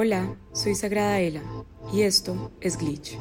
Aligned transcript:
Hola, 0.00 0.36
soy 0.52 0.76
Sagrada 0.76 1.18
Ela 1.18 1.42
y 1.92 2.02
esto 2.02 2.52
es 2.60 2.78
Glitch, 2.78 3.18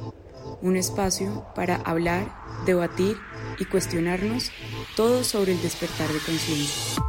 un 0.61 0.77
espacio 0.77 1.43
para 1.55 1.77
hablar, 1.77 2.31
debatir 2.67 3.17
y 3.57 3.65
cuestionarnos 3.65 4.51
todo 4.95 5.23
sobre 5.23 5.53
el 5.53 5.61
despertar 5.63 6.07
de 6.07 6.19
conciencia. 6.19 7.01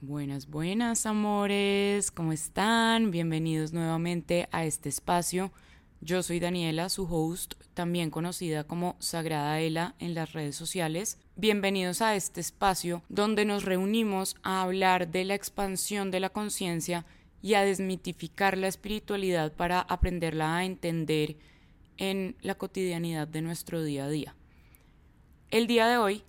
Buenas, 0.00 0.48
buenas 0.48 1.04
amores, 1.04 2.10
¿cómo 2.10 2.32
están? 2.32 3.10
Bienvenidos 3.10 3.74
nuevamente 3.74 4.48
a 4.52 4.64
este 4.64 4.88
espacio. 4.88 5.52
Yo 6.00 6.22
soy 6.22 6.40
Daniela, 6.40 6.88
su 6.88 7.04
host, 7.04 7.56
también 7.74 8.08
conocida 8.08 8.64
como 8.64 8.96
Sagrada 9.00 9.60
Ela 9.60 9.96
en 9.98 10.14
las 10.14 10.32
redes 10.32 10.56
sociales. 10.56 11.18
Bienvenidos 11.36 12.00
a 12.00 12.16
este 12.16 12.40
espacio 12.40 13.02
donde 13.10 13.44
nos 13.44 13.66
reunimos 13.66 14.36
a 14.42 14.62
hablar 14.62 15.08
de 15.08 15.26
la 15.26 15.34
expansión 15.34 16.10
de 16.10 16.20
la 16.20 16.30
conciencia 16.30 17.04
y 17.44 17.52
a 17.52 17.62
desmitificar 17.62 18.56
la 18.56 18.68
espiritualidad 18.68 19.52
para 19.52 19.80
aprenderla 19.80 20.56
a 20.56 20.64
entender 20.64 21.36
en 21.98 22.36
la 22.40 22.54
cotidianidad 22.54 23.28
de 23.28 23.42
nuestro 23.42 23.82
día 23.82 24.06
a 24.06 24.08
día. 24.08 24.34
El 25.50 25.66
día 25.66 25.86
de 25.86 25.98
hoy 25.98 26.22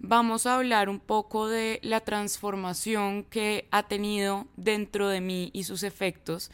vamos 0.00 0.44
a 0.44 0.56
hablar 0.56 0.90
un 0.90 1.00
poco 1.00 1.48
de 1.48 1.80
la 1.82 2.00
transformación 2.00 3.24
que 3.24 3.68
ha 3.70 3.84
tenido 3.84 4.48
dentro 4.58 5.08
de 5.08 5.22
mí 5.22 5.48
y 5.54 5.64
sus 5.64 5.82
efectos 5.82 6.50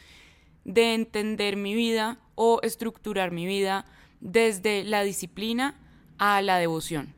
de 0.63 0.93
entender 0.93 1.57
mi 1.57 1.75
vida 1.75 2.17
o 2.35 2.61
estructurar 2.63 3.31
mi 3.31 3.45
vida 3.45 3.83
desde 4.21 4.85
la 4.85 5.03
disciplina 5.03 5.75
a 6.17 6.41
la 6.41 6.59
devoción. 6.59 7.13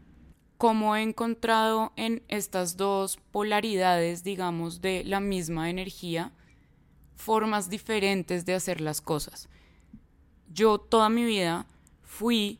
Como 0.58 0.96
he 0.96 1.04
encontrado 1.04 1.94
en 1.98 2.24
estas 2.30 2.78
dos 2.78 3.18
polaridades, 3.32 4.24
digamos, 4.24 4.82
de 4.82 5.04
la 5.04 5.20
misma 5.20 5.70
energía, 5.70 6.34
formas 7.20 7.70
diferentes 7.70 8.46
de 8.46 8.54
hacer 8.54 8.80
las 8.80 9.02
cosas. 9.02 9.50
Yo 10.52 10.78
toda 10.80 11.10
mi 11.10 11.26
vida 11.26 11.68
fui 12.02 12.60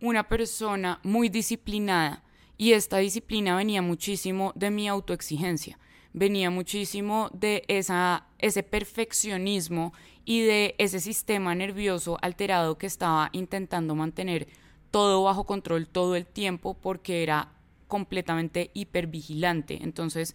una 0.00 0.28
persona 0.28 0.98
muy 1.04 1.28
disciplinada 1.28 2.24
y 2.58 2.72
esta 2.72 2.98
disciplina 2.98 3.56
venía 3.56 3.82
muchísimo 3.82 4.52
de 4.56 4.70
mi 4.72 4.88
autoexigencia, 4.88 5.78
venía 6.12 6.50
muchísimo 6.50 7.30
de 7.32 7.62
esa, 7.68 8.26
ese 8.38 8.64
perfeccionismo 8.64 9.92
y 10.24 10.40
de 10.40 10.74
ese 10.78 10.98
sistema 10.98 11.54
nervioso 11.54 12.18
alterado 12.20 12.78
que 12.78 12.86
estaba 12.86 13.30
intentando 13.32 13.94
mantener 13.94 14.48
todo 14.90 15.22
bajo 15.22 15.44
control 15.44 15.86
todo 15.86 16.16
el 16.16 16.26
tiempo 16.26 16.74
porque 16.74 17.22
era 17.22 17.52
completamente 17.86 18.70
hipervigilante. 18.74 19.78
Entonces, 19.82 20.34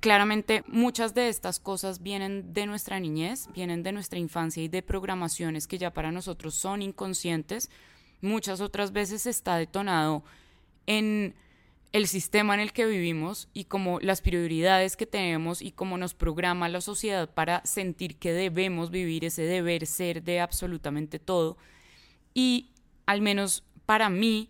Claramente 0.00 0.64
muchas 0.66 1.12
de 1.12 1.28
estas 1.28 1.60
cosas 1.60 2.02
vienen 2.02 2.54
de 2.54 2.64
nuestra 2.64 2.98
niñez, 2.98 3.48
vienen 3.52 3.82
de 3.82 3.92
nuestra 3.92 4.18
infancia 4.18 4.62
y 4.62 4.68
de 4.68 4.82
programaciones 4.82 5.66
que 5.66 5.76
ya 5.76 5.92
para 5.92 6.10
nosotros 6.10 6.54
son 6.54 6.80
inconscientes. 6.80 7.68
Muchas 8.22 8.62
otras 8.62 8.92
veces 8.92 9.26
está 9.26 9.56
detonado 9.58 10.24
en 10.86 11.34
el 11.92 12.06
sistema 12.06 12.54
en 12.54 12.60
el 12.60 12.72
que 12.72 12.86
vivimos 12.86 13.48
y 13.52 13.64
como 13.64 14.00
las 14.00 14.22
prioridades 14.22 14.96
que 14.96 15.04
tenemos 15.04 15.60
y 15.60 15.72
cómo 15.72 15.98
nos 15.98 16.14
programa 16.14 16.70
la 16.70 16.80
sociedad 16.80 17.28
para 17.28 17.60
sentir 17.66 18.16
que 18.16 18.32
debemos 18.32 18.90
vivir 18.90 19.26
ese 19.26 19.42
deber 19.42 19.86
ser 19.86 20.22
de 20.22 20.40
absolutamente 20.40 21.18
todo. 21.18 21.58
Y 22.32 22.70
al 23.04 23.20
menos 23.20 23.64
para 23.84 24.08
mí, 24.08 24.48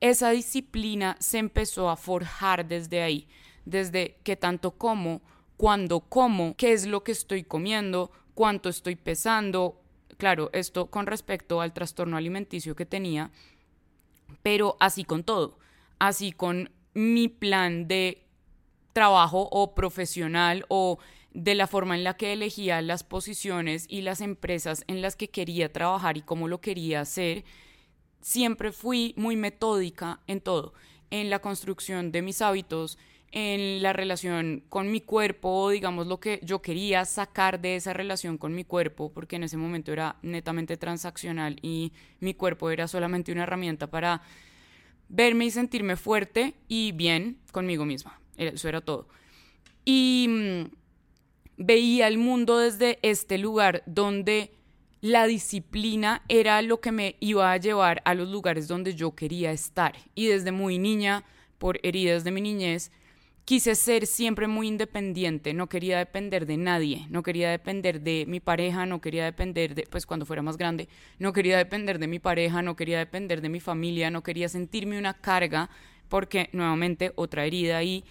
esa 0.00 0.30
disciplina 0.30 1.16
se 1.18 1.38
empezó 1.38 1.90
a 1.90 1.96
forjar 1.96 2.68
desde 2.68 3.02
ahí 3.02 3.26
desde 3.64 4.18
qué 4.22 4.36
tanto 4.36 4.72
como, 4.72 5.22
cuándo 5.56 6.00
como, 6.00 6.56
qué 6.56 6.72
es 6.72 6.86
lo 6.86 7.04
que 7.04 7.12
estoy 7.12 7.44
comiendo, 7.44 8.10
cuánto 8.34 8.68
estoy 8.68 8.96
pesando. 8.96 9.80
Claro, 10.16 10.50
esto 10.52 10.90
con 10.90 11.06
respecto 11.06 11.60
al 11.60 11.72
trastorno 11.72 12.16
alimenticio 12.16 12.76
que 12.76 12.86
tenía, 12.86 13.30
pero 14.42 14.76
así 14.80 15.04
con 15.04 15.24
todo, 15.24 15.58
así 15.98 16.32
con 16.32 16.70
mi 16.94 17.28
plan 17.28 17.88
de 17.88 18.26
trabajo 18.92 19.48
o 19.50 19.74
profesional 19.74 20.64
o 20.68 20.98
de 21.32 21.56
la 21.56 21.66
forma 21.66 21.96
en 21.96 22.04
la 22.04 22.16
que 22.16 22.32
elegía 22.32 22.80
las 22.80 23.02
posiciones 23.02 23.86
y 23.88 24.02
las 24.02 24.20
empresas 24.20 24.84
en 24.86 25.02
las 25.02 25.16
que 25.16 25.28
quería 25.28 25.72
trabajar 25.72 26.16
y 26.16 26.22
cómo 26.22 26.46
lo 26.46 26.60
quería 26.60 27.00
hacer, 27.00 27.44
siempre 28.20 28.70
fui 28.70 29.14
muy 29.16 29.36
metódica 29.36 30.20
en 30.28 30.40
todo, 30.40 30.74
en 31.10 31.30
la 31.30 31.40
construcción 31.40 32.12
de 32.12 32.22
mis 32.22 32.40
hábitos, 32.40 32.98
en 33.36 33.82
la 33.82 33.92
relación 33.92 34.62
con 34.68 34.92
mi 34.92 35.00
cuerpo, 35.00 35.68
digamos 35.70 36.06
lo 36.06 36.20
que 36.20 36.38
yo 36.44 36.62
quería 36.62 37.04
sacar 37.04 37.60
de 37.60 37.74
esa 37.74 37.92
relación 37.92 38.38
con 38.38 38.54
mi 38.54 38.62
cuerpo, 38.62 39.10
porque 39.12 39.34
en 39.34 39.42
ese 39.42 39.56
momento 39.56 39.92
era 39.92 40.14
netamente 40.22 40.76
transaccional 40.76 41.56
y 41.60 41.92
mi 42.20 42.34
cuerpo 42.34 42.70
era 42.70 42.86
solamente 42.86 43.32
una 43.32 43.42
herramienta 43.42 43.88
para 43.88 44.22
verme 45.08 45.46
y 45.46 45.50
sentirme 45.50 45.96
fuerte 45.96 46.54
y 46.68 46.92
bien 46.92 47.40
conmigo 47.50 47.84
misma. 47.84 48.20
Eso 48.36 48.68
era 48.68 48.80
todo. 48.80 49.08
Y 49.84 50.26
mm, 50.28 50.62
veía 51.56 52.06
el 52.06 52.18
mundo 52.18 52.58
desde 52.58 53.00
este 53.02 53.36
lugar 53.38 53.82
donde 53.86 54.52
la 55.00 55.26
disciplina 55.26 56.22
era 56.28 56.62
lo 56.62 56.80
que 56.80 56.92
me 56.92 57.16
iba 57.18 57.50
a 57.50 57.56
llevar 57.56 58.00
a 58.04 58.14
los 58.14 58.28
lugares 58.28 58.68
donde 58.68 58.94
yo 58.94 59.16
quería 59.16 59.50
estar. 59.50 59.96
Y 60.14 60.26
desde 60.28 60.52
muy 60.52 60.78
niña, 60.78 61.24
por 61.58 61.80
heridas 61.82 62.22
de 62.22 62.30
mi 62.30 62.40
niñez, 62.40 62.92
quise 63.44 63.74
ser 63.74 64.06
siempre 64.06 64.48
muy 64.48 64.68
independiente, 64.68 65.52
no 65.52 65.68
quería 65.68 65.98
depender 65.98 66.46
de 66.46 66.56
nadie, 66.56 67.06
no 67.10 67.22
quería 67.22 67.50
depender 67.50 68.00
de 68.00 68.24
mi 68.26 68.40
pareja, 68.40 68.86
no 68.86 69.00
quería 69.00 69.24
depender 69.24 69.74
de, 69.74 69.86
pues 69.90 70.06
cuando 70.06 70.24
fuera 70.24 70.42
más 70.42 70.56
grande, 70.56 70.88
no 71.18 71.32
quería 71.32 71.58
depender 71.58 71.98
de 71.98 72.06
mi 72.06 72.18
pareja, 72.18 72.62
no 72.62 72.74
quería 72.74 72.98
depender 72.98 73.42
de 73.42 73.50
mi 73.50 73.60
familia, 73.60 74.10
no 74.10 74.22
quería 74.22 74.48
sentirme 74.48 74.98
una 74.98 75.14
carga, 75.14 75.68
porque 76.08 76.48
nuevamente 76.52 77.12
otra 77.16 77.44
herida 77.44 77.82
y 77.82 78.04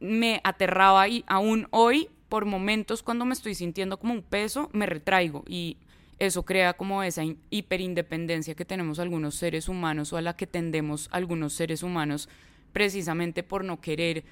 me 0.00 0.40
aterraba 0.44 1.08
y 1.08 1.24
aún 1.26 1.66
hoy, 1.70 2.08
por 2.28 2.44
momentos 2.44 3.02
cuando 3.02 3.24
me 3.24 3.32
estoy 3.34 3.54
sintiendo 3.54 3.98
como 3.98 4.14
un 4.14 4.22
peso, 4.22 4.70
me 4.72 4.86
retraigo 4.86 5.44
y 5.46 5.78
eso 6.18 6.44
crea 6.44 6.74
como 6.74 7.02
esa 7.02 7.22
hiperindependencia 7.50 8.54
que 8.54 8.64
tenemos 8.64 8.98
algunos 8.98 9.34
seres 9.34 9.68
humanos 9.68 10.12
o 10.12 10.16
a 10.16 10.22
la 10.22 10.36
que 10.36 10.46
tendemos 10.46 11.08
algunos 11.12 11.52
seres 11.52 11.82
humanos 11.82 12.28
precisamente 12.72 13.42
por 13.42 13.64
no 13.64 13.80
querer 13.80 14.24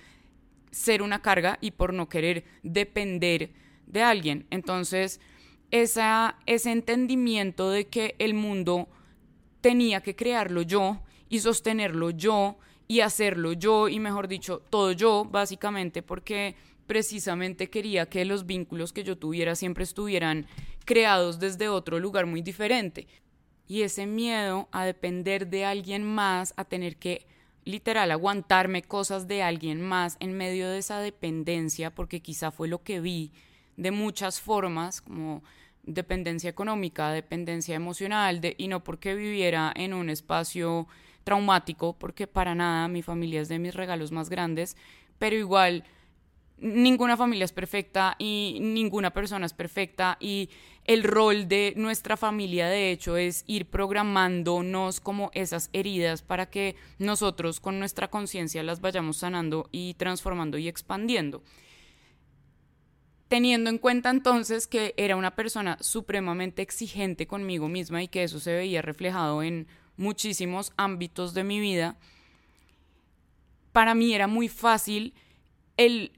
ser 0.71 1.03
una 1.03 1.23
carga 1.23 1.59
y 1.61 1.71
por 1.71 1.95
no 1.95 2.09
querer 2.09 2.45
depender 2.63 3.51
de 3.87 4.03
alguien. 4.03 4.47
Entonces, 4.51 5.21
esa, 5.71 6.37
ese 6.47 6.73
entendimiento 6.73 7.71
de 7.71 7.87
que 7.87 8.15
el 8.19 8.35
mundo 8.35 8.89
tenía 9.61 10.01
que 10.01 10.15
crearlo 10.15 10.63
yo 10.63 11.01
y 11.29 11.41
sostenerlo 11.41 12.11
yo 12.11 12.59
y 12.89 13.01
hacerlo 13.01 13.53
yo 13.53 13.89
y 13.89 13.99
mejor 13.99 14.29
dicho, 14.29 14.63
todo 14.71 14.93
yo, 14.93 15.25
básicamente 15.25 16.03
porque 16.03 16.55
precisamente 16.87 17.69
quería 17.69 18.07
que 18.07 18.25
los 18.25 18.47
vínculos 18.47 18.93
que 18.93 19.03
yo 19.03 19.19
tuviera 19.19 19.57
siempre 19.57 19.85
estuvieran 19.85 20.47
creados 20.85 21.41
desde 21.41 21.69
otro 21.69 21.99
lugar 21.99 22.27
muy 22.27 22.43
diferente. 22.43 23.09
Y 23.67 23.83
ese 23.83 24.07
miedo 24.07 24.69
a 24.71 24.85
depender 24.85 25.49
de 25.49 25.65
alguien 25.65 26.05
más, 26.05 26.55
a 26.57 26.65
tener 26.65 26.97
que 26.97 27.27
literal 27.67 28.11
aguantarme 28.13 28.83
cosas 28.83 29.27
de 29.29 29.43
alguien 29.43 29.83
más 29.83 30.17
en 30.21 30.33
medio 30.37 30.71
de 30.71 30.79
esa 30.79 31.01
dependencia, 31.01 31.95
porque 31.95 32.21
quizá 32.21 32.51
fue 32.51 32.69
lo 32.69 32.83
que 32.83 33.01
vi 33.01 33.33
de 33.77 33.91
muchas 33.91 34.41
formas, 34.41 35.03
como 35.03 35.43
dependencia 35.83 36.49
económica, 36.49 37.11
dependencia 37.11 37.75
emocional, 37.75 38.41
y 38.57 38.69
no 38.69 38.83
porque 38.83 39.15
viviera 39.15 39.73
en 39.77 39.93
un 39.95 40.09
espacio 40.11 40.87
traumático, 41.25 41.93
porque 41.99 42.29
para 42.29 42.55
nada 42.55 42.87
mi 42.87 43.03
familia 43.03 43.41
es 43.41 43.49
de 43.49 43.59
mis 43.59 43.75
regalos 43.75 44.13
más 44.13 44.31
grandes, 44.31 44.77
pero 45.19 45.35
igual 45.35 45.85
ninguna 46.59 47.17
familia 47.17 47.45
es 47.45 47.53
perfecta 47.53 48.17
y 48.19 48.59
ninguna 48.61 49.13
persona 49.13 49.47
es 49.47 49.53
perfecta 49.53 50.17
y 50.21 50.49
el 50.85 51.03
rol 51.03 51.49
de 51.49 51.75
nuestra 51.77 52.17
familia 52.17 52.69
de 52.69 52.93
hecho 52.93 53.17
es 53.17 53.45
ir 53.47 53.67
programándonos 53.67 55.01
como 55.01 55.31
esas 55.35 55.69
heridas 55.73 56.23
para 56.23 56.49
que 56.49 56.77
nosotros 56.99 57.61
con 57.61 57.79
nuestra 57.79 58.09
conciencia 58.09 58.63
las 58.63 58.81
vayamos 58.81 59.19
sanando 59.19 59.69
y 59.73 59.95
transformando 59.95 60.59
y 60.59 60.69
expandiendo. 60.69 61.43
Teniendo 63.29 63.69
en 63.71 63.79
cuenta 63.79 64.11
entonces 64.11 64.69
que 64.69 64.95
era 64.97 65.17
una 65.17 65.35
persona 65.35 65.77
supremamente 65.81 66.63
exigente 66.63 67.27
conmigo 67.27 67.69
misma 67.69 68.03
y 68.03 68.09
que 68.09 68.23
eso 68.23 68.39
se 68.39 68.55
veía 68.55 68.83
reflejado 68.83 69.43
en 69.43 69.67
muchísimos 69.97 70.73
ámbitos 70.77 71.35
de 71.35 71.43
mi 71.43 71.59
vida, 71.59 71.99
para 73.73 73.95
mí 73.95 74.15
era 74.15 74.29
muy 74.29 74.49
fácil 74.49 75.13
el 75.77 76.13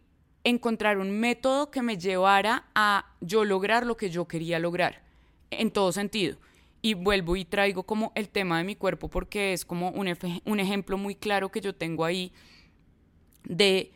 encontrar 0.45 0.99
un 0.99 1.11
método 1.11 1.71
que 1.71 1.83
me 1.83 1.99
llevara 1.99 2.65
a 2.75 3.07
yo 3.21 3.45
lograr 3.45 3.87
lo 3.87 3.97
que 3.97 4.11
yo 4.11 4.27
quería 4.27 4.59
lograr, 4.59 5.03
en 5.51 5.71
todo 5.71 5.93
sentido. 5.93 6.39
Y 6.81 6.95
vuelvo 6.95 7.37
y 7.37 7.45
traigo 7.45 7.83
como 7.83 8.13
el 8.15 8.29
tema 8.29 8.59
de 8.59 8.65
mi 8.65 8.77
cuerpo 8.77 9.09
porque 9.09 9.53
es 9.53 9.65
como 9.65 9.91
un, 9.91 10.15
un 10.45 10.61
ejemplo 10.61 10.97
muy 10.97 11.15
claro 11.15 11.51
que 11.51 11.61
yo 11.61 11.75
tengo 11.75 12.05
ahí 12.05 12.33
de 13.45 13.93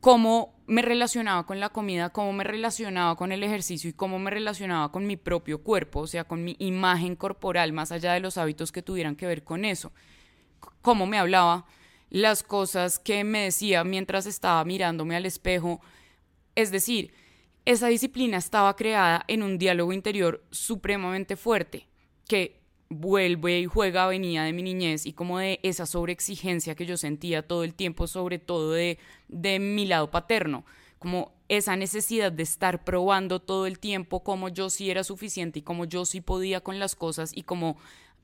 cómo 0.00 0.54
me 0.66 0.82
relacionaba 0.82 1.46
con 1.46 1.60
la 1.60 1.70
comida, 1.70 2.10
cómo 2.10 2.32
me 2.32 2.44
relacionaba 2.44 3.16
con 3.16 3.32
el 3.32 3.42
ejercicio 3.42 3.90
y 3.90 3.92
cómo 3.92 4.18
me 4.18 4.30
relacionaba 4.30 4.92
con 4.92 5.06
mi 5.06 5.16
propio 5.16 5.62
cuerpo, 5.62 6.00
o 6.00 6.06
sea, 6.06 6.24
con 6.24 6.44
mi 6.44 6.56
imagen 6.58 7.16
corporal, 7.16 7.72
más 7.72 7.92
allá 7.92 8.12
de 8.12 8.20
los 8.20 8.38
hábitos 8.38 8.72
que 8.72 8.82
tuvieran 8.82 9.16
que 9.16 9.26
ver 9.26 9.42
con 9.44 9.64
eso. 9.64 9.92
Cómo 10.82 11.06
me 11.06 11.18
hablaba, 11.18 11.66
las 12.10 12.42
cosas 12.42 12.98
que 12.98 13.24
me 13.24 13.44
decía 13.44 13.84
mientras 13.84 14.26
estaba 14.26 14.64
mirándome 14.64 15.16
al 15.16 15.26
espejo. 15.26 15.80
Es 16.54 16.70
decir, 16.70 17.12
esa 17.64 17.88
disciplina 17.88 18.38
estaba 18.38 18.76
creada 18.76 19.24
en 19.28 19.42
un 19.42 19.58
diálogo 19.58 19.92
interior 19.92 20.44
supremamente 20.50 21.36
fuerte, 21.36 21.88
que 22.28 22.60
vuelve 22.88 23.58
y 23.60 23.66
juega 23.66 24.06
venía 24.06 24.44
de 24.44 24.52
mi 24.52 24.62
niñez 24.62 25.06
y 25.06 25.12
como 25.12 25.38
de 25.38 25.58
esa 25.64 25.86
sobreexigencia 25.86 26.76
que 26.76 26.86
yo 26.86 26.96
sentía 26.96 27.46
todo 27.46 27.64
el 27.64 27.74
tiempo, 27.74 28.06
sobre 28.06 28.38
todo 28.38 28.72
de, 28.72 28.98
de 29.28 29.58
mi 29.58 29.86
lado 29.86 30.10
paterno, 30.10 30.64
como 31.00 31.32
esa 31.48 31.76
necesidad 31.76 32.30
de 32.32 32.44
estar 32.44 32.84
probando 32.84 33.40
todo 33.40 33.66
el 33.66 33.78
tiempo 33.78 34.22
cómo 34.22 34.48
yo 34.48 34.70
sí 34.70 34.90
era 34.90 35.04
suficiente 35.04 35.58
y 35.58 35.62
cómo 35.62 35.84
yo 35.84 36.04
sí 36.04 36.20
podía 36.20 36.60
con 36.60 36.78
las 36.78 36.94
cosas 36.94 37.32
y 37.34 37.42
cómo 37.42 37.76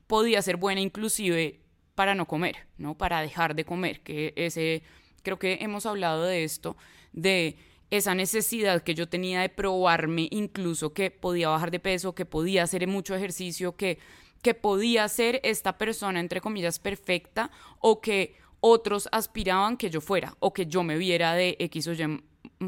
podía 0.07 0.41
ser 0.41 0.57
buena 0.57 0.81
inclusive 0.81 1.59
para 1.95 2.15
no 2.15 2.25
comer, 2.27 2.67
¿no? 2.77 2.97
Para 2.97 3.21
dejar 3.21 3.55
de 3.55 3.65
comer, 3.65 4.01
que 4.01 4.33
ese 4.35 4.83
creo 5.21 5.39
que 5.39 5.59
hemos 5.61 5.85
hablado 5.85 6.23
de 6.23 6.43
esto 6.43 6.75
de 7.13 7.57
esa 7.91 8.15
necesidad 8.15 8.81
que 8.81 8.95
yo 8.95 9.07
tenía 9.07 9.41
de 9.41 9.49
probarme 9.49 10.27
incluso 10.31 10.93
que 10.93 11.11
podía 11.11 11.49
bajar 11.49 11.69
de 11.69 11.79
peso, 11.79 12.15
que 12.15 12.25
podía 12.25 12.63
hacer 12.63 12.87
mucho 12.87 13.15
ejercicio, 13.15 13.75
que 13.75 13.99
que 14.43 14.53
podía 14.53 15.07
ser 15.07 15.39
esta 15.43 15.77
persona, 15.79 16.19
entre 16.19 16.41
comillas, 16.41 16.77
perfecta 16.77 17.49
o 17.79 18.01
que 18.01 18.35
otros 18.59 19.09
aspiraban 19.11 19.77
que 19.77 19.89
yo 19.89 20.01
fuera 20.01 20.35
o 20.39 20.53
que 20.53 20.67
yo 20.67 20.83
me 20.83 20.97
viera 20.97 21.33
de 21.33 21.55
X 21.59 21.87
o 21.87 21.93
Y 21.93 22.23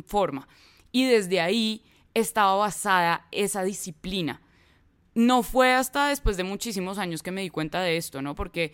forma. 0.08 0.48
Y 0.92 1.06
desde 1.06 1.42
ahí 1.42 1.84
estaba 2.14 2.56
basada 2.56 3.28
esa 3.32 3.64
disciplina. 3.64 4.42
No 5.14 5.44
fue 5.44 5.74
hasta 5.74 6.08
después 6.08 6.38
de 6.38 6.44
muchísimos 6.46 6.98
años 6.98 7.22
que 7.22 7.32
me 7.32 7.42
di 7.42 7.50
cuenta 7.50 7.82
de 7.82 7.98
esto, 7.98 8.22
¿no? 8.22 8.36
Porque 8.36 8.74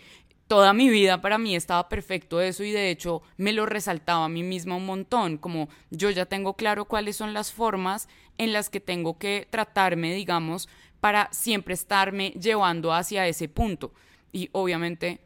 toda 0.51 0.73
mi 0.73 0.89
vida 0.89 1.21
para 1.21 1.37
mí 1.37 1.55
estaba 1.55 1.87
perfecto 1.87 2.41
eso 2.41 2.65
y 2.65 2.71
de 2.71 2.89
hecho 2.89 3.21
me 3.37 3.53
lo 3.53 3.65
resaltaba 3.65 4.25
a 4.25 4.27
mí 4.27 4.43
misma 4.43 4.75
un 4.75 4.85
montón, 4.85 5.37
como 5.37 5.69
yo 5.91 6.09
ya 6.09 6.25
tengo 6.25 6.57
claro 6.57 6.83
cuáles 6.83 7.15
son 7.15 7.33
las 7.33 7.53
formas 7.53 8.09
en 8.37 8.51
las 8.51 8.69
que 8.69 8.81
tengo 8.81 9.17
que 9.17 9.47
tratarme, 9.49 10.13
digamos, 10.13 10.67
para 10.99 11.29
siempre 11.31 11.73
estarme 11.73 12.31
llevando 12.31 12.91
hacia 12.91 13.29
ese 13.29 13.47
punto. 13.47 13.93
Y 14.33 14.49
obviamente 14.51 15.21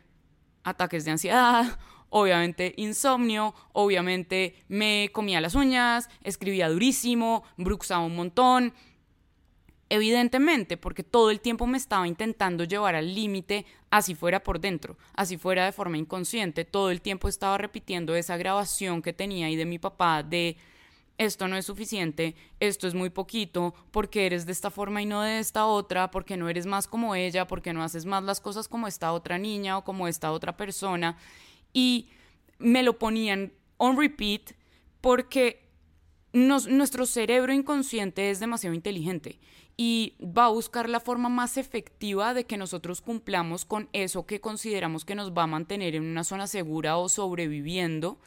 ataques 0.64 1.06
de 1.06 1.12
ansiedad, 1.14 1.80
obviamente 2.10 2.76
insomnio, 2.78 3.56
obviamente 3.74 4.64
me 4.68 5.10
comía 5.12 5.42
las 5.42 5.56
uñas, 5.56 6.08
escribía 6.22 6.70
durísimo, 6.70 7.44
bruxaba 7.58 8.06
un 8.06 8.16
montón. 8.16 8.76
Evidentemente, 9.90 10.78
porque 10.78 11.04
todo 11.04 11.30
el 11.30 11.40
tiempo 11.42 11.68
me 11.68 11.78
estaba 11.78 12.08
intentando 12.08 12.64
llevar 12.64 12.96
al 12.96 13.14
límite, 13.14 13.66
así 13.92 14.16
fuera 14.16 14.44
por 14.44 14.60
dentro, 14.60 14.98
así 15.14 15.38
fuera 15.38 15.66
de 15.66 15.72
forma 15.72 15.98
inconsciente, 15.98 16.66
todo 16.66 16.90
el 16.90 17.02
tiempo 17.02 17.28
estaba 17.28 17.58
repitiendo 17.60 18.16
esa 18.16 18.36
grabación 18.36 19.04
que 19.04 19.14
tenía 19.14 19.46
ahí 19.46 19.56
de 19.56 19.66
mi 19.66 19.78
papá 19.78 20.24
de 20.24 20.58
esto 21.18 21.48
no 21.48 21.56
es 21.56 21.66
suficiente, 21.66 22.36
esto 22.60 22.88
es 22.88 22.94
muy 22.94 23.10
poquito, 23.10 23.74
porque 23.92 24.26
eres 24.26 24.46
de 24.46 24.52
esta 24.52 24.70
forma 24.70 25.02
y 25.02 25.06
no 25.06 25.22
de 25.22 25.40
esta 25.40 25.66
otra, 25.66 26.12
porque 26.12 26.36
no 26.36 26.50
eres 26.50 26.66
más 26.66 26.88
como 26.88 27.16
ella, 27.16 27.48
porque 27.48 27.72
no 27.72 27.84
haces 27.84 28.06
más 28.06 28.24
las 28.24 28.42
cosas 28.42 28.68
como 28.68 28.88
esta 28.88 29.14
otra 29.14 29.38
niña 29.38 29.78
o 29.78 29.84
como 29.84 30.08
esta 30.08 30.32
otra 30.32 30.58
persona. 30.58 31.18
Y 31.72 32.10
me 32.58 32.84
lo 32.84 33.00
ponían 33.00 33.54
on 33.78 33.98
repeat 33.98 34.52
porque 35.00 35.64
nuestro 36.34 37.06
cerebro 37.06 37.54
inconsciente 37.54 38.30
es 38.30 38.42
demasiado 38.42 38.74
inteligente 38.76 39.40
y 39.78 40.16
va 40.22 40.46
a 40.46 40.50
buscar 40.50 40.90
la 40.90 41.00
forma 41.00 41.30
más 41.30 41.58
efectiva 41.58 42.34
de 42.34 42.46
que 42.46 42.58
nosotros 42.58 43.02
cumplamos 43.02 43.66
con 43.66 43.90
eso 43.94 44.26
que 44.26 44.40
consideramos 44.40 45.04
que 45.06 45.16
nos 45.16 45.34
va 45.34 45.44
a 45.44 45.48
mantener 45.48 45.96
en 45.96 46.04
una 46.04 46.24
zona 46.24 46.48
segura 46.48 46.98
o 46.98 47.10
sobreviviendo 47.10 48.18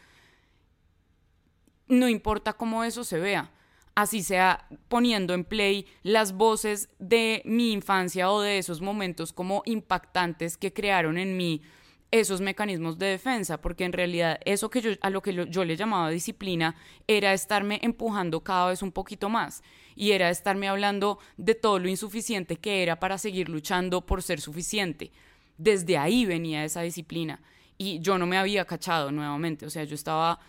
no 1.89 2.09
importa 2.09 2.53
cómo 2.53 2.85
eso 2.85 3.03
se 3.03 3.19
vea, 3.19 3.51
así 3.95 4.23
sea 4.23 4.69
poniendo 4.89 5.35
en 5.35 5.45
play 5.45 5.87
las 6.03 6.33
voces 6.33 6.91
de 6.99 7.43
mi 7.45 7.73
infancia 7.73 8.31
o 8.31 8.41
de 8.41 8.59
esos 8.59 8.81
momentos 8.81 9.33
como 9.33 9.63
impactantes 9.65 10.57
que 10.57 10.73
crearon 10.73 11.19
en 11.19 11.37
mí 11.37 11.63
esos 12.11 12.41
mecanismos 12.41 12.99
de 12.99 13.07
defensa, 13.07 13.61
porque 13.61 13.85
en 13.85 13.93
realidad 13.93 14.41
eso 14.45 14.71
que 14.71 14.81
yo 14.81 14.91
a 15.01 15.11
lo 15.11 15.21
que 15.21 15.47
yo 15.51 15.65
le 15.65 15.77
llamaba 15.77 16.11
disciplina 16.11 16.75
era 17.07 17.33
estarme 17.33 17.81
empujando 17.83 18.43
cada 18.43 18.69
vez 18.69 18.83
un 18.83 18.93
poquito 18.93 19.29
más 19.29 19.63
y 19.95 20.13
era 20.13 20.31
estarme 20.31 20.69
hablando 20.69 21.19
de 21.37 21.55
todo 21.55 21.79
lo 21.79 21.89
insuficiente 21.89 22.57
que 22.57 22.83
era 22.83 22.99
para 22.99 23.19
seguir 23.19 23.49
luchando 23.49 24.07
por 24.07 24.23
ser 24.23 24.41
suficiente. 24.41 25.13
Desde 25.59 25.99
ahí 25.99 26.25
venía 26.25 26.65
esa 26.65 26.83
disciplina 26.83 27.43
y 27.77 28.01
yo 28.01 28.17
no 28.17 28.27
me 28.27 28.39
había 28.39 28.65
cachado 28.65 29.13
nuevamente, 29.13 29.67
o 29.67 29.71
sea, 29.71 29.85
yo 29.85 29.95
estaba 29.95 30.41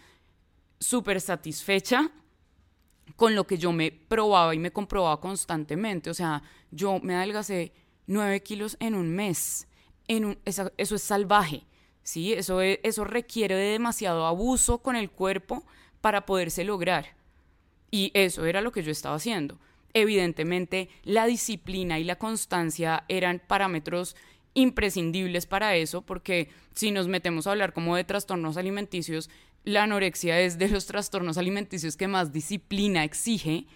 súper 0.79 1.19
satisfecha 1.19 2.09
con 3.15 3.35
lo 3.35 3.45
que 3.45 3.57
yo 3.57 3.71
me 3.71 3.91
probaba 3.91 4.55
y 4.55 4.59
me 4.59 4.71
comprobaba 4.71 5.19
constantemente. 5.19 6.09
O 6.09 6.13
sea, 6.13 6.41
yo 6.71 6.99
me 7.01 7.15
adelgacé 7.15 7.73
9 8.07 8.41
kilos 8.43 8.77
en 8.79 8.95
un 8.95 9.13
mes. 9.13 9.67
Eso, 10.09 10.71
es 10.77 11.01
salvaje, 11.01 11.63
¿sí? 12.03 12.33
Eso, 12.33 12.61
eso 12.61 13.03
requiere 13.03 13.55
de 13.55 13.71
demasiado 13.71 14.25
abuso 14.25 14.79
con 14.79 14.95
el 14.95 15.11
cuerpo 15.11 15.63
para 16.01 16.25
poderse 16.25 16.63
lograr. 16.63 17.15
Y 17.91 18.11
eso 18.15 18.45
era 18.45 18.61
lo 18.61 18.71
que 18.71 18.83
yo 18.83 18.91
estaba 18.91 19.15
haciendo. 19.15 19.59
Evidentemente, 19.93 20.89
la 21.03 21.25
disciplina 21.25 21.99
y 21.99 22.03
la 22.03 22.17
constancia 22.17 23.05
eran 23.07 23.41
parámetros 23.45 24.15
imprescindibles 24.55 25.45
para 25.45 25.75
eso, 25.75 26.01
porque 26.01 26.49
si 26.73 26.91
nos 26.91 27.07
metemos 27.07 27.45
a 27.45 27.51
hablar 27.51 27.73
como 27.73 27.95
de 27.95 28.03
trastornos 28.03 28.57
alimenticios, 28.57 29.29
la 29.63 29.83
anorexia 29.83 30.39
es 30.41 30.57
de 30.57 30.69
los 30.69 30.85
trastornos 30.87 31.37
alimenticios 31.37 31.97
que 31.97 32.07
más 32.07 32.33
disciplina 32.33 33.03
exige 33.03 33.67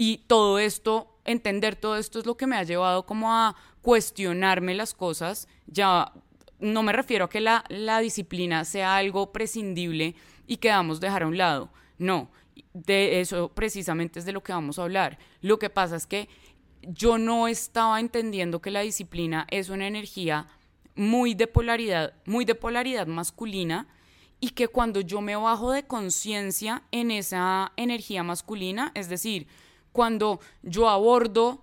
y 0.00 0.18
todo 0.28 0.60
esto, 0.60 1.18
entender 1.24 1.74
todo 1.74 1.96
esto 1.96 2.20
es 2.20 2.24
lo 2.24 2.36
que 2.36 2.46
me 2.46 2.54
ha 2.54 2.62
llevado 2.62 3.04
como 3.04 3.34
a 3.34 3.56
cuestionarme 3.82 4.76
las 4.76 4.94
cosas. 4.94 5.48
Ya 5.66 6.12
no 6.60 6.84
me 6.84 6.92
refiero 6.92 7.24
a 7.24 7.28
que 7.28 7.40
la, 7.40 7.64
la 7.68 7.98
disciplina 7.98 8.64
sea 8.64 8.94
algo 8.94 9.32
prescindible 9.32 10.14
y 10.46 10.58
que 10.58 10.68
vamos 10.68 10.98
a 10.98 11.00
dejar 11.00 11.24
a 11.24 11.26
un 11.26 11.36
lado. 11.36 11.70
No, 11.98 12.30
de 12.74 13.20
eso 13.20 13.48
precisamente 13.48 14.20
es 14.20 14.24
de 14.24 14.30
lo 14.30 14.40
que 14.40 14.52
vamos 14.52 14.78
a 14.78 14.84
hablar. 14.84 15.18
Lo 15.40 15.58
que 15.58 15.68
pasa 15.68 15.96
es 15.96 16.06
que 16.06 16.28
yo 16.82 17.18
no 17.18 17.48
estaba 17.48 17.98
entendiendo 17.98 18.62
que 18.62 18.70
la 18.70 18.82
disciplina 18.82 19.48
es 19.50 19.68
una 19.68 19.88
energía 19.88 20.46
muy 20.94 21.34
de 21.34 21.48
polaridad, 21.48 22.14
muy 22.24 22.44
de 22.44 22.54
polaridad 22.54 23.08
masculina 23.08 23.88
y 24.38 24.50
que 24.50 24.68
cuando 24.68 25.00
yo 25.00 25.20
me 25.20 25.34
bajo 25.34 25.72
de 25.72 25.88
conciencia 25.88 26.84
en 26.92 27.10
esa 27.10 27.72
energía 27.76 28.22
masculina, 28.22 28.92
es 28.94 29.08
decir, 29.08 29.48
cuando 29.98 30.38
yo 30.62 30.88
abordo 30.88 31.60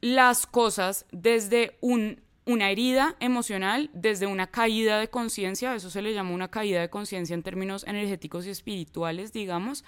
las 0.00 0.46
cosas 0.46 1.06
desde 1.10 1.76
una 1.80 2.70
herida 2.70 3.16
emocional, 3.18 3.90
desde 3.92 4.28
una 4.28 4.46
caída 4.46 5.00
de 5.00 5.10
conciencia, 5.10 5.74
eso 5.74 5.90
se 5.90 6.00
le 6.00 6.14
llama 6.14 6.30
una 6.30 6.52
caída 6.52 6.80
de 6.80 6.88
conciencia 6.88 7.34
en 7.34 7.42
términos 7.42 7.82
energéticos 7.88 8.46
y 8.46 8.50
espirituales, 8.50 9.32
digamos, 9.32 9.82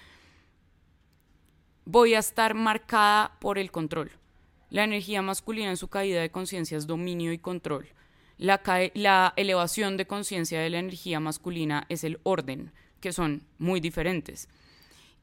voy 1.85 2.14
a 2.14 2.19
estar 2.19 2.55
marcada 2.55 3.38
por 3.38 3.57
el 3.57 3.71
control. 3.71 4.11
La 4.69 4.83
energía 4.83 5.23
masculina 5.23 5.71
en 5.71 5.76
su 5.76 5.87
caída 5.87 6.21
de 6.21 6.33
conciencia 6.33 6.76
es 6.76 6.88
dominio 6.88 7.33
y 7.33 7.38
control. 7.38 7.87
La, 8.37 9.33
elevación 9.37 9.97
de 9.97 10.09
conciencia 10.09 10.61
de 10.61 10.71
la 10.71 10.81
energía 10.81 11.21
masculina 11.21 11.87
es 11.88 12.02
el 12.02 12.19
orden, 12.25 12.73
que 12.99 13.12
son 13.12 13.45
muy 13.59 13.78
diferentes. 13.78 14.49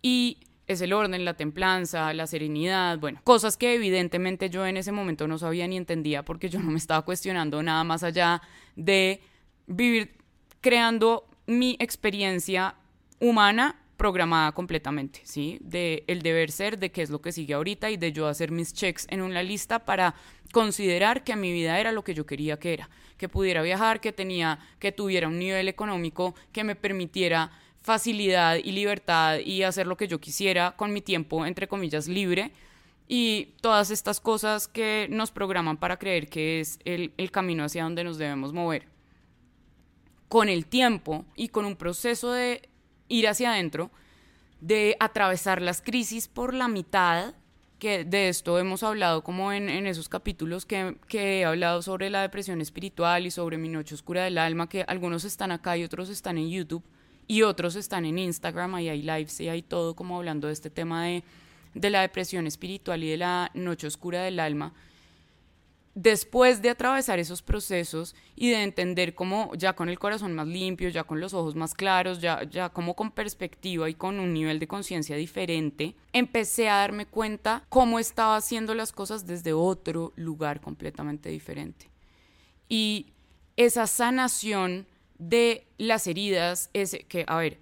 Y 0.01 0.37
es 0.67 0.81
el 0.81 0.93
orden, 0.93 1.25
la 1.25 1.33
templanza, 1.33 2.13
la 2.13 2.27
serenidad, 2.27 2.97
bueno, 2.99 3.19
cosas 3.23 3.57
que 3.57 3.73
evidentemente 3.73 4.49
yo 4.49 4.65
en 4.65 4.77
ese 4.77 4.91
momento 4.91 5.27
no 5.27 5.37
sabía 5.37 5.67
ni 5.67 5.77
entendía 5.77 6.23
porque 6.23 6.49
yo 6.49 6.59
no 6.59 6.71
me 6.71 6.77
estaba 6.77 7.03
cuestionando 7.03 7.61
nada 7.61 7.83
más 7.83 8.03
allá 8.03 8.41
de 8.75 9.21
vivir 9.67 10.15
creando 10.61 11.25
mi 11.45 11.75
experiencia 11.79 12.75
humana 13.19 13.79
programada 13.97 14.51
completamente, 14.53 15.21
¿sí? 15.23 15.59
De 15.61 16.03
el 16.07 16.21
deber 16.21 16.51
ser, 16.51 16.79
de 16.79 16.91
qué 16.91 17.01
es 17.01 17.09
lo 17.09 17.21
que 17.21 17.31
sigue 17.31 17.53
ahorita 17.53 17.89
y 17.89 17.97
de 17.97 18.11
yo 18.11 18.27
hacer 18.27 18.51
mis 18.51 18.73
checks 18.73 19.05
en 19.09 19.21
una 19.21 19.43
lista 19.43 19.85
para 19.85 20.15
considerar 20.51 21.23
que 21.23 21.35
mi 21.35 21.51
vida 21.51 21.79
era 21.79 21.91
lo 21.91 22.03
que 22.03 22.13
yo 22.13 22.25
quería 22.25 22.57
que 22.59 22.73
era, 22.73 22.89
que 23.17 23.29
pudiera 23.29 23.61
viajar, 23.61 24.01
que 24.01 24.11
tenía, 24.11 24.59
que 24.79 24.91
tuviera 24.91 25.27
un 25.27 25.39
nivel 25.39 25.67
económico 25.67 26.35
que 26.51 26.63
me 26.63 26.75
permitiera 26.75 27.51
facilidad 27.83 28.55
y 28.55 28.71
libertad 28.71 29.39
y 29.39 29.63
hacer 29.63 29.87
lo 29.87 29.97
que 29.97 30.07
yo 30.07 30.19
quisiera 30.19 30.71
con 30.75 30.93
mi 30.93 31.01
tiempo, 31.01 31.45
entre 31.45 31.67
comillas, 31.67 32.07
libre. 32.07 32.51
Y 33.07 33.49
todas 33.61 33.91
estas 33.91 34.21
cosas 34.21 34.67
que 34.69 35.07
nos 35.11 35.31
programan 35.31 35.77
para 35.77 35.99
creer 35.99 36.29
que 36.29 36.61
es 36.61 36.79
el, 36.85 37.13
el 37.17 37.29
camino 37.29 37.65
hacia 37.65 37.83
donde 37.83 38.05
nos 38.05 38.17
debemos 38.17 38.53
mover. 38.53 38.87
Con 40.29 40.47
el 40.47 40.65
tiempo 40.65 41.25
y 41.35 41.49
con 41.49 41.65
un 41.65 41.75
proceso 41.75 42.31
de 42.31 42.69
ir 43.09 43.27
hacia 43.27 43.51
adentro, 43.51 43.91
de 44.61 44.95
atravesar 45.01 45.61
las 45.61 45.81
crisis 45.81 46.29
por 46.29 46.53
la 46.53 46.69
mitad, 46.69 47.35
que 47.77 48.05
de 48.05 48.29
esto 48.29 48.57
hemos 48.57 48.81
hablado 48.81 49.25
como 49.25 49.51
en, 49.51 49.69
esos 49.85 50.07
capítulos 50.07 50.65
que, 50.65 50.95
que, 51.09 51.41
he 51.41 51.45
hablado 51.45 51.81
sobre 51.81 52.09
la 52.09 52.21
depresión 52.21 52.61
espiritual 52.61 53.25
y 53.25 53.31
sobre 53.31 53.57
mi 53.57 53.67
noche 53.67 53.93
oscura 53.93 54.23
del 54.23 54.37
alma, 54.37 54.69
que 54.69 54.85
algunos 54.87 55.25
están 55.25 55.51
acá 55.51 55.75
y 55.75 55.83
otros 55.83 56.09
están 56.09 56.37
en 56.37 56.49
YouTube 56.49 56.83
y 57.27 57.41
otros 57.43 57.75
están 57.75 58.05
en 58.05 58.19
Instagram, 58.19 58.75
ahí 58.75 58.89
hay 58.89 59.01
lives 59.01 59.39
y 59.39 59.49
hay 59.49 59.61
todo 59.61 59.95
como 59.95 60.17
hablando 60.17 60.47
de 60.47 60.53
este 60.53 60.69
tema 60.69 61.05
de, 61.05 61.23
de 61.73 61.89
la 61.89 62.01
depresión 62.01 62.47
espiritual 62.47 63.03
y 63.03 63.09
de 63.09 63.17
la 63.17 63.51
noche 63.53 63.87
oscura 63.87 64.23
del 64.23 64.39
alma 64.39 64.73
después 65.95 66.61
de 66.61 66.69
atravesar 66.69 67.19
esos 67.19 67.41
procesos 67.41 68.15
y 68.35 68.49
de 68.49 68.63
entender 68.63 69.13
cómo 69.13 69.51
ya 69.55 69.73
con 69.73 69.89
el 69.89 69.99
corazón 69.99 70.33
más 70.33 70.47
limpio, 70.47 70.89
ya 70.89 71.03
con 71.03 71.19
los 71.19 71.33
ojos 71.33 71.55
más 71.55 71.73
claros, 71.73 72.19
ya, 72.19 72.43
ya 72.43 72.69
como 72.69 72.95
con 72.95 73.11
perspectiva 73.11 73.89
y 73.89 73.93
con 73.93 74.19
un 74.19 74.33
nivel 74.33 74.59
de 74.59 74.67
conciencia 74.67 75.15
diferente, 75.15 75.95
empecé 76.11 76.69
a 76.69 76.77
darme 76.77 77.05
cuenta 77.05 77.63
cómo 77.69 77.99
estaba 77.99 78.35
haciendo 78.35 78.73
las 78.73 78.91
cosas 78.91 79.27
desde 79.27 79.53
otro 79.53 80.13
lugar 80.15 80.61
completamente 80.61 81.29
diferente. 81.29 81.89
Y 82.67 83.07
esa 83.55 83.85
sanación 83.85 84.87
de 85.17 85.67
las 85.77 86.07
heridas, 86.07 86.69
es 86.73 86.97
que, 87.07 87.25
a 87.27 87.37
ver, 87.37 87.59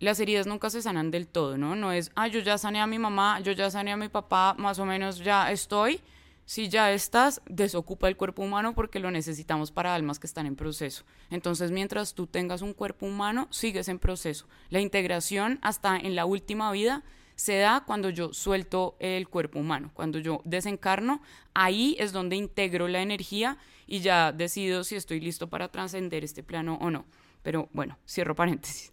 las 0.00 0.20
heridas 0.20 0.46
nunca 0.46 0.70
se 0.70 0.82
sanan 0.82 1.10
del 1.10 1.26
todo, 1.26 1.56
¿no? 1.56 1.76
No 1.76 1.92
es, 1.92 2.10
ah, 2.14 2.28
yo 2.28 2.40
ya 2.40 2.58
sané 2.58 2.80
a 2.80 2.86
mi 2.86 2.98
mamá, 2.98 3.40
yo 3.40 3.52
ya 3.52 3.70
sané 3.70 3.92
a 3.92 3.96
mi 3.96 4.08
papá, 4.08 4.54
más 4.58 4.78
o 4.78 4.84
menos 4.84 5.18
ya 5.18 5.50
estoy 5.50 6.00
si 6.46 6.68
ya 6.68 6.92
estás, 6.92 7.40
desocupa 7.46 8.06
el 8.08 8.16
cuerpo 8.16 8.42
humano 8.42 8.74
porque 8.74 8.98
lo 8.98 9.10
necesitamos 9.10 9.70
para 9.70 9.94
almas 9.94 10.18
que 10.18 10.26
están 10.26 10.46
en 10.46 10.56
proceso. 10.56 11.04
Entonces, 11.30 11.70
mientras 11.70 12.14
tú 12.14 12.26
tengas 12.26 12.60
un 12.60 12.74
cuerpo 12.74 13.06
humano, 13.06 13.48
sigues 13.50 13.88
en 13.88 13.98
proceso. 13.98 14.46
La 14.68 14.80
integración 14.80 15.58
hasta 15.62 15.96
en 15.96 16.14
la 16.14 16.26
última 16.26 16.70
vida 16.70 17.02
se 17.36 17.58
da 17.58 17.84
cuando 17.86 18.10
yo 18.10 18.32
suelto 18.32 18.96
el 19.00 19.28
cuerpo 19.28 19.58
humano, 19.58 19.90
cuando 19.94 20.18
yo 20.18 20.40
desencarno, 20.44 21.20
ahí 21.52 21.96
es 21.98 22.12
donde 22.12 22.36
integro 22.36 22.88
la 22.88 23.02
energía 23.02 23.58
y 23.86 24.00
ya 24.00 24.32
decido 24.32 24.84
si 24.84 24.96
estoy 24.96 25.20
listo 25.20 25.48
para 25.48 25.68
trascender 25.68 26.24
este 26.24 26.42
plano 26.42 26.78
o 26.80 26.90
no. 26.90 27.04
Pero 27.42 27.68
bueno, 27.72 27.98
cierro 28.08 28.34
paréntesis. 28.34 28.92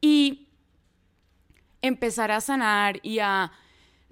Y 0.00 0.48
empezar 1.80 2.30
a 2.30 2.40
sanar 2.40 3.00
y 3.02 3.20
a 3.20 3.52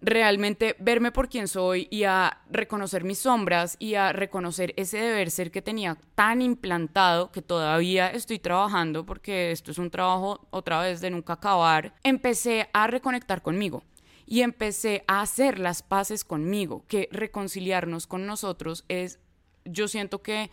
realmente 0.02 0.76
verme 0.78 1.12
por 1.12 1.28
quien 1.28 1.46
soy 1.46 1.86
y 1.90 2.04
a 2.04 2.42
reconocer 2.50 3.04
mis 3.04 3.18
sombras 3.18 3.76
y 3.78 3.94
a 3.94 4.12
reconocer 4.12 4.72
ese 4.76 4.98
deber 4.98 5.30
ser 5.30 5.50
que 5.50 5.62
tenía 5.62 5.98
tan 6.14 6.40
implantado 6.40 7.30
que 7.32 7.42
todavía 7.42 8.08
estoy 8.08 8.38
trabajando 8.38 9.04
porque 9.04 9.50
esto 9.52 9.70
es 9.70 9.78
un 9.78 9.90
trabajo 9.90 10.46
otra 10.50 10.80
vez 10.80 11.00
de 11.00 11.10
nunca 11.10 11.34
acabar, 11.34 11.94
empecé 12.02 12.68
a 12.72 12.86
reconectar 12.86 13.42
conmigo 13.42 13.82
y 14.26 14.42
empecé 14.42 15.04
a 15.06 15.22
hacer 15.22 15.58
las 15.58 15.82
paces 15.82 16.24
conmigo, 16.24 16.84
que 16.86 17.08
reconciliarnos 17.10 18.06
con 18.06 18.26
nosotros 18.26 18.84
es, 18.88 19.18
yo 19.64 19.88
siento 19.88 20.22
que 20.22 20.50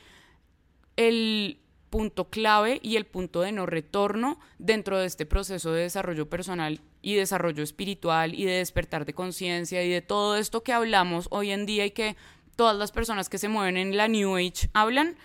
el 0.95 1.61
punto 1.89 2.29
clave 2.29 2.79
y 2.83 2.97
el 2.97 3.05
punto 3.05 3.41
de 3.41 3.51
no 3.51 3.65
retorno 3.65 4.39
dentro 4.57 4.97
de 4.97 5.05
este 5.05 5.25
proceso 5.25 5.71
de 5.71 5.83
desarrollo 5.83 6.29
personal 6.29 6.81
y 7.01 7.15
desarrollo 7.15 7.63
espiritual 7.63 8.33
y 8.33 8.45
de 8.45 8.53
despertar 8.53 9.05
de 9.05 9.13
conciencia 9.13 9.83
y 9.83 9.89
de 9.89 10.01
todo 10.01 10.35
esto 10.35 10.63
que 10.63 10.73
hablamos 10.73 11.27
hoy 11.31 11.51
en 11.51 11.65
día 11.65 11.85
y 11.85 11.91
que 11.91 12.15
todas 12.55 12.75
las 12.75 12.91
personas 12.91 13.29
que 13.29 13.37
se 13.37 13.49
mueven 13.49 13.77
en 13.77 13.95
la 13.95 14.07
New 14.07 14.35
Age 14.35 14.69
hablan, 14.73 15.15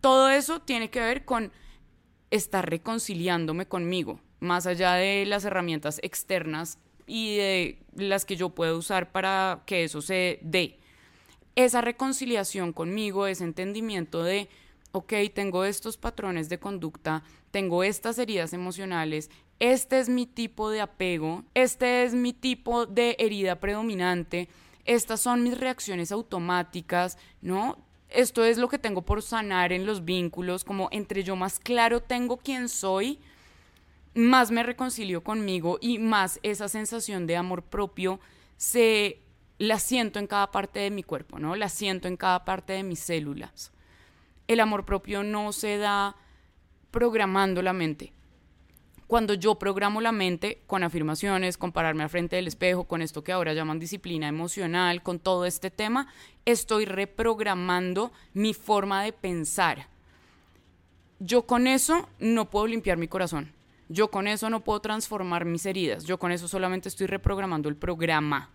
todo 0.00 0.30
eso 0.30 0.60
tiene 0.60 0.90
que 0.90 1.00
ver 1.00 1.24
con 1.24 1.52
estar 2.30 2.68
reconciliándome 2.68 3.66
conmigo, 3.66 4.20
más 4.40 4.66
allá 4.66 4.94
de 4.94 5.24
las 5.26 5.44
herramientas 5.44 6.00
externas 6.02 6.78
y 7.06 7.36
de 7.36 7.78
las 7.94 8.24
que 8.24 8.36
yo 8.36 8.50
puedo 8.50 8.76
usar 8.76 9.10
para 9.12 9.62
que 9.66 9.84
eso 9.84 10.02
se 10.02 10.38
dé. 10.42 10.78
Esa 11.56 11.80
reconciliación 11.80 12.72
conmigo, 12.72 13.26
ese 13.26 13.44
entendimiento 13.44 14.22
de 14.22 14.48
ok, 14.92 15.12
tengo 15.34 15.64
estos 15.64 15.96
patrones 15.96 16.48
de 16.48 16.58
conducta, 16.58 17.22
tengo 17.50 17.82
estas 17.82 18.18
heridas 18.18 18.52
emocionales, 18.52 19.30
este 19.60 19.98
es 19.98 20.08
mi 20.08 20.26
tipo 20.26 20.70
de 20.70 20.80
apego, 20.80 21.44
este 21.54 22.04
es 22.04 22.14
mi 22.14 22.32
tipo 22.32 22.86
de 22.86 23.16
herida 23.18 23.60
predominante, 23.60 24.48
estas 24.84 25.20
son 25.20 25.42
mis 25.42 25.58
reacciones 25.58 26.12
automáticas, 26.12 27.18
¿no? 27.42 27.78
Esto 28.08 28.44
es 28.44 28.56
lo 28.56 28.68
que 28.68 28.78
tengo 28.78 29.02
por 29.02 29.22
sanar 29.22 29.72
en 29.72 29.84
los 29.84 30.04
vínculos, 30.04 30.64
como 30.64 30.88
entre 30.92 31.22
yo 31.22 31.36
más 31.36 31.58
claro 31.58 32.00
tengo 32.00 32.38
quién 32.38 32.68
soy, 32.68 33.18
más 34.14 34.50
me 34.50 34.62
reconcilio 34.62 35.22
conmigo 35.22 35.78
y 35.80 35.98
más 35.98 36.40
esa 36.42 36.68
sensación 36.68 37.26
de 37.26 37.36
amor 37.36 37.62
propio 37.62 38.18
se 38.56 39.20
la 39.58 39.78
siento 39.78 40.18
en 40.18 40.26
cada 40.26 40.50
parte 40.50 40.80
de 40.80 40.90
mi 40.90 41.02
cuerpo, 41.02 41.38
¿no? 41.38 41.54
La 41.56 41.68
siento 41.68 42.08
en 42.08 42.16
cada 42.16 42.44
parte 42.44 42.72
de 42.72 42.82
mis 42.82 43.00
células 43.00 43.72
el 44.48 44.60
amor 44.60 44.84
propio 44.84 45.22
no 45.22 45.52
se 45.52 45.76
da 45.76 46.16
programando 46.90 47.62
la 47.62 47.74
mente. 47.74 48.12
Cuando 49.08 49.32
yo 49.32 49.54
programo 49.54 50.02
la 50.02 50.12
mente 50.12 50.60
con 50.66 50.84
afirmaciones, 50.84 51.56
con 51.56 51.72
pararme 51.72 52.02
al 52.02 52.10
frente 52.10 52.36
del 52.36 52.46
espejo, 52.46 52.84
con 52.84 53.00
esto 53.00 53.24
que 53.24 53.32
ahora 53.32 53.54
llaman 53.54 53.78
disciplina 53.78 54.28
emocional, 54.28 55.02
con 55.02 55.18
todo 55.18 55.46
este 55.46 55.70
tema, 55.70 56.08
estoy 56.44 56.84
reprogramando 56.84 58.12
mi 58.34 58.52
forma 58.52 59.02
de 59.02 59.14
pensar. 59.14 59.88
Yo 61.20 61.46
con 61.46 61.66
eso 61.66 62.06
no 62.18 62.50
puedo 62.50 62.66
limpiar 62.66 62.98
mi 62.98 63.08
corazón. 63.08 63.50
Yo 63.88 64.10
con 64.10 64.28
eso 64.28 64.50
no 64.50 64.62
puedo 64.62 64.80
transformar 64.80 65.46
mis 65.46 65.64
heridas. 65.64 66.04
Yo 66.04 66.18
con 66.18 66.30
eso 66.30 66.46
solamente 66.46 66.90
estoy 66.90 67.06
reprogramando 67.06 67.70
el 67.70 67.76
programa. 67.76 68.50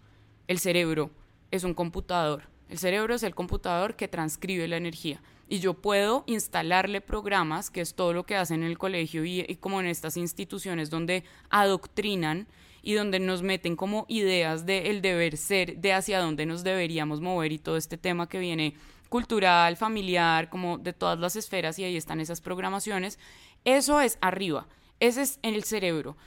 El 0.48 0.60
cerebro 0.60 1.10
es 1.50 1.64
un 1.64 1.74
computador. 1.74 2.44
El 2.70 2.78
cerebro 2.78 3.16
es 3.16 3.24
el 3.24 3.34
computador 3.34 3.96
que 3.96 4.08
transcribe 4.08 4.68
la 4.68 4.78
energía 4.78 5.20
y 5.48 5.60
yo 5.60 5.74
puedo 5.74 6.24
instalarle 6.28 7.02
programas, 7.02 7.70
que 7.70 7.82
es 7.82 7.94
todo 7.94 8.14
lo 8.14 8.24
que 8.24 8.36
hacen 8.36 8.64
en 8.64 8.70
el 8.70 8.78
colegio 8.78 9.26
y, 9.26 9.44
como 9.60 9.80
en 9.80 9.88
estas 9.88 10.18
instituciones 10.18 10.90
donde 10.90 11.24
adoctrinan 11.50 12.48
y 12.82 12.94
donde 12.94 13.20
nos 13.20 13.44
meten 13.44 13.76
como 13.76 14.06
ideas 14.10 14.66
del 14.66 15.02
deber 15.02 15.38
ser, 15.38 15.78
de 15.78 15.94
hacia 15.94 16.20
dónde 16.20 16.46
nos 16.46 16.64
deberíamos 16.64 17.22
mover 17.22 17.52
y 17.52 17.60
todo 17.60 17.78
este 17.78 17.98
tema 17.98 18.28
que 18.28 18.40
viene 18.40 18.76
cultural, 19.10 19.78
familiar, 19.78 20.50
como 20.50 20.78
de 20.78 20.92
todas 20.92 21.20
las 21.20 21.36
esferas 21.36 21.78
y 21.78 21.84
ahí 21.84 21.96
están 21.96 22.20
esas 22.20 22.42
programaciones. 22.42 23.20
Eso 23.64 24.02
es 24.02 24.18
arriba, 24.22 24.68
ese 25.00 25.22
es 25.22 25.40
en 25.44 25.54
el 25.54 25.64
cerebro. 25.64 26.18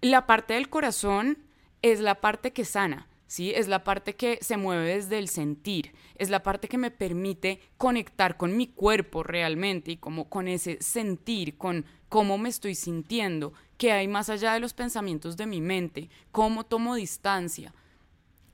La 0.00 0.26
parte 0.26 0.54
del 0.54 0.68
corazón 0.68 1.38
es 1.82 2.00
la 2.00 2.16
parte 2.20 2.52
que 2.52 2.64
sana 2.64 3.08
¿sí? 3.26 3.52
Es 3.54 3.68
la 3.68 3.84
parte 3.84 4.14
que 4.14 4.38
se 4.40 4.56
mueve 4.56 4.94
desde 4.94 5.18
el 5.18 5.28
sentir, 5.28 5.92
es 6.16 6.30
la 6.30 6.42
parte 6.42 6.68
que 6.68 6.78
me 6.78 6.90
permite 6.90 7.60
conectar 7.76 8.36
con 8.36 8.56
mi 8.56 8.68
cuerpo 8.68 9.22
realmente 9.22 9.92
y 9.92 9.96
como 9.96 10.28
con 10.28 10.48
ese 10.48 10.78
sentir, 10.80 11.56
con 11.56 11.84
cómo 12.08 12.38
me 12.38 12.48
estoy 12.48 12.74
sintiendo, 12.74 13.52
qué 13.76 13.92
hay 13.92 14.08
más 14.08 14.30
allá 14.30 14.54
de 14.54 14.60
los 14.60 14.74
pensamientos 14.74 15.36
de 15.36 15.46
mi 15.46 15.60
mente, 15.60 16.08
cómo 16.30 16.64
tomo 16.64 16.94
distancia. 16.94 17.74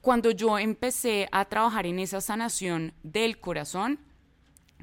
Cuando 0.01 0.31
yo 0.31 0.59
empecé 0.59 1.29
a 1.31 1.45
trabajar 1.45 1.87
en 1.87 1.99
esa 1.99 2.23
sanación 2.23 2.95
del 3.03 3.39
corazón, 3.39 3.99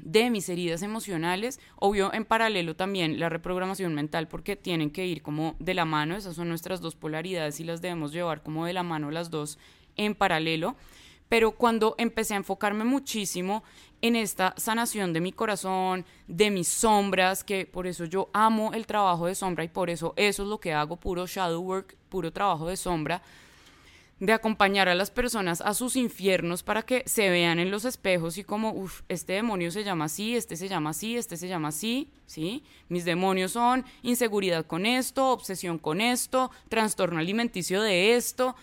de 0.02 0.30
mis 0.30 0.48
heridas 0.48 0.82
emocionales, 0.82 1.58
obvio 1.76 2.12
en 2.12 2.24
paralelo 2.24 2.76
también 2.76 3.18
la 3.18 3.28
reprogramación 3.28 3.94
mental 3.94 4.28
porque 4.28 4.54
tienen 4.54 4.90
que 4.90 5.06
ir 5.06 5.22
como 5.22 5.56
de 5.58 5.74
la 5.74 5.84
mano, 5.84 6.16
esas 6.16 6.36
son 6.36 6.48
nuestras 6.48 6.80
dos 6.80 6.94
polaridades 6.94 7.58
y 7.60 7.64
las 7.64 7.80
debemos 7.80 8.12
llevar 8.12 8.42
como 8.42 8.66
de 8.66 8.72
la 8.72 8.82
mano 8.82 9.10
las 9.10 9.30
dos 9.30 9.58
en 9.98 10.14
paralelo, 10.14 10.76
pero 11.28 11.52
cuando 11.52 11.94
empecé 11.98 12.32
a 12.32 12.38
enfocarme 12.38 12.84
muchísimo 12.84 13.62
en 14.00 14.16
esta 14.16 14.54
sanación 14.56 15.12
de 15.12 15.20
mi 15.20 15.32
corazón, 15.32 16.06
de 16.26 16.50
mis 16.50 16.68
sombras, 16.68 17.44
que 17.44 17.66
por 17.66 17.86
eso 17.86 18.04
yo 18.04 18.30
amo 18.32 18.72
el 18.72 18.86
trabajo 18.86 19.26
de 19.26 19.34
sombra 19.34 19.64
y 19.64 19.68
por 19.68 19.90
eso 19.90 20.14
eso 20.16 20.42
es 20.42 20.48
lo 20.48 20.58
que 20.58 20.72
hago, 20.72 20.96
puro 20.96 21.26
shadow 21.26 21.60
work, 21.60 21.96
puro 22.08 22.32
trabajo 22.32 22.68
de 22.68 22.76
sombra, 22.76 23.22
de 24.20 24.32
acompañar 24.32 24.88
a 24.88 24.94
las 24.94 25.10
personas 25.10 25.60
a 25.60 25.74
sus 25.74 25.94
infiernos 25.94 26.62
para 26.62 26.82
que 26.82 27.04
se 27.06 27.30
vean 27.30 27.60
en 27.60 27.70
los 27.70 27.84
espejos 27.84 28.36
y 28.36 28.44
como, 28.44 28.72
uff, 28.72 29.02
este 29.08 29.34
demonio 29.34 29.70
se 29.70 29.84
llama 29.84 30.06
así, 30.06 30.34
este 30.34 30.56
se 30.56 30.68
llama 30.68 30.90
así, 30.90 31.16
este 31.16 31.36
se 31.36 31.46
llama 31.46 31.68
así, 31.68 32.10
¿sí? 32.26 32.64
Mis 32.88 33.04
demonios 33.04 33.52
son 33.52 33.84
inseguridad 34.02 34.66
con 34.66 34.86
esto, 34.86 35.30
obsesión 35.30 35.78
con 35.78 36.00
esto, 36.00 36.50
trastorno 36.68 37.20
alimenticio 37.20 37.80
de 37.80 38.16
esto, 38.16 38.56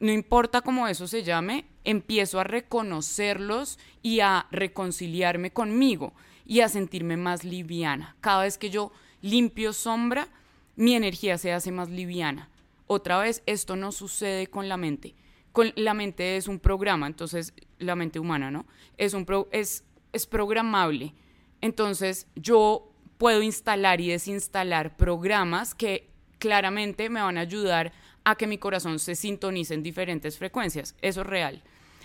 no 0.00 0.12
importa 0.12 0.60
cómo 0.60 0.88
eso 0.88 1.06
se 1.08 1.22
llame, 1.22 1.66
empiezo 1.84 2.38
a 2.38 2.44
reconocerlos 2.44 3.78
y 4.02 4.20
a 4.20 4.46
reconciliarme 4.50 5.52
conmigo 5.52 6.12
y 6.44 6.60
a 6.60 6.68
sentirme 6.68 7.16
más 7.16 7.44
liviana. 7.44 8.16
Cada 8.20 8.42
vez 8.42 8.58
que 8.58 8.70
yo 8.70 8.92
limpio 9.22 9.72
sombra, 9.72 10.28
mi 10.76 10.94
energía 10.94 11.38
se 11.38 11.52
hace 11.52 11.72
más 11.72 11.88
liviana. 11.88 12.50
Otra 12.86 13.18
vez, 13.18 13.42
esto 13.46 13.74
no 13.76 13.90
sucede 13.90 14.46
con 14.46 14.68
la 14.68 14.76
mente. 14.76 15.14
Con 15.52 15.72
la 15.74 15.94
mente 15.94 16.36
es 16.36 16.48
un 16.48 16.60
programa, 16.60 17.06
entonces 17.06 17.54
la 17.78 17.96
mente 17.96 18.18
humana, 18.18 18.50
¿no? 18.50 18.66
Es 18.98 19.14
un 19.14 19.26
es 19.50 19.84
es 20.12 20.26
programable. 20.26 21.14
Entonces, 21.60 22.26
yo 22.36 22.90
puedo 23.18 23.42
instalar 23.42 24.00
y 24.00 24.08
desinstalar 24.08 24.96
programas 24.96 25.74
que 25.74 26.10
claramente 26.38 27.08
me 27.08 27.22
van 27.22 27.38
a 27.38 27.42
ayudar 27.42 27.92
a 28.26 28.34
que 28.34 28.48
mi 28.48 28.58
corazón 28.58 28.98
se 28.98 29.14
sintonice 29.14 29.72
en 29.72 29.84
diferentes 29.84 30.36
frecuencias. 30.36 30.96
Eso 31.00 31.20
es 31.20 31.26
real. 31.28 31.62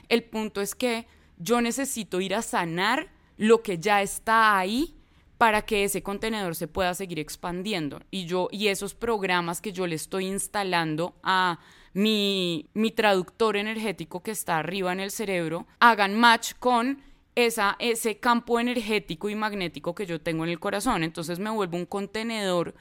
El 0.08 0.24
punto 0.24 0.62
es 0.62 0.76
que 0.76 1.08
yo 1.38 1.62
necesito 1.62 2.22
ir 2.22 2.36
a 2.36 2.44
sanar 2.44 3.10
lo 3.38 3.64
que 3.64 3.80
ya 3.80 4.04
está 4.04 4.56
ahí 4.60 4.94
para 5.40 5.64
que 5.64 5.84
ese 5.84 6.04
contenedor 6.04 6.56
se 6.56 6.68
pueda 6.68 6.94
seguir 6.94 7.18
expandiendo. 7.18 8.02
Y 8.12 8.26
yo, 8.26 8.50
y 8.52 8.68
esos 8.68 8.94
programas 8.94 9.62
que 9.62 9.72
yo 9.72 9.88
le 9.88 9.96
estoy 9.96 10.28
instalando 10.28 11.16
a 11.24 11.60
mi, 11.94 12.70
mi 12.76 12.92
traductor 12.92 13.58
energético 13.58 14.22
que 14.22 14.30
está 14.30 14.60
arriba 14.60 14.94
en 14.94 15.00
el 15.00 15.10
cerebro, 15.10 15.66
hagan 15.80 16.14
match 16.20 16.54
con 16.60 17.02
esa, 17.34 17.78
ese 17.80 18.20
campo 18.20 18.60
energético 18.60 19.28
y 19.28 19.34
magnético 19.34 19.96
que 19.96 20.06
yo 20.06 20.22
tengo 20.22 20.44
en 20.44 20.52
el 20.52 20.60
corazón. 20.60 21.04
Entonces 21.04 21.40
me 21.40 21.50
vuelvo 21.50 21.78
un 21.78 21.88
contenedor 21.88 22.76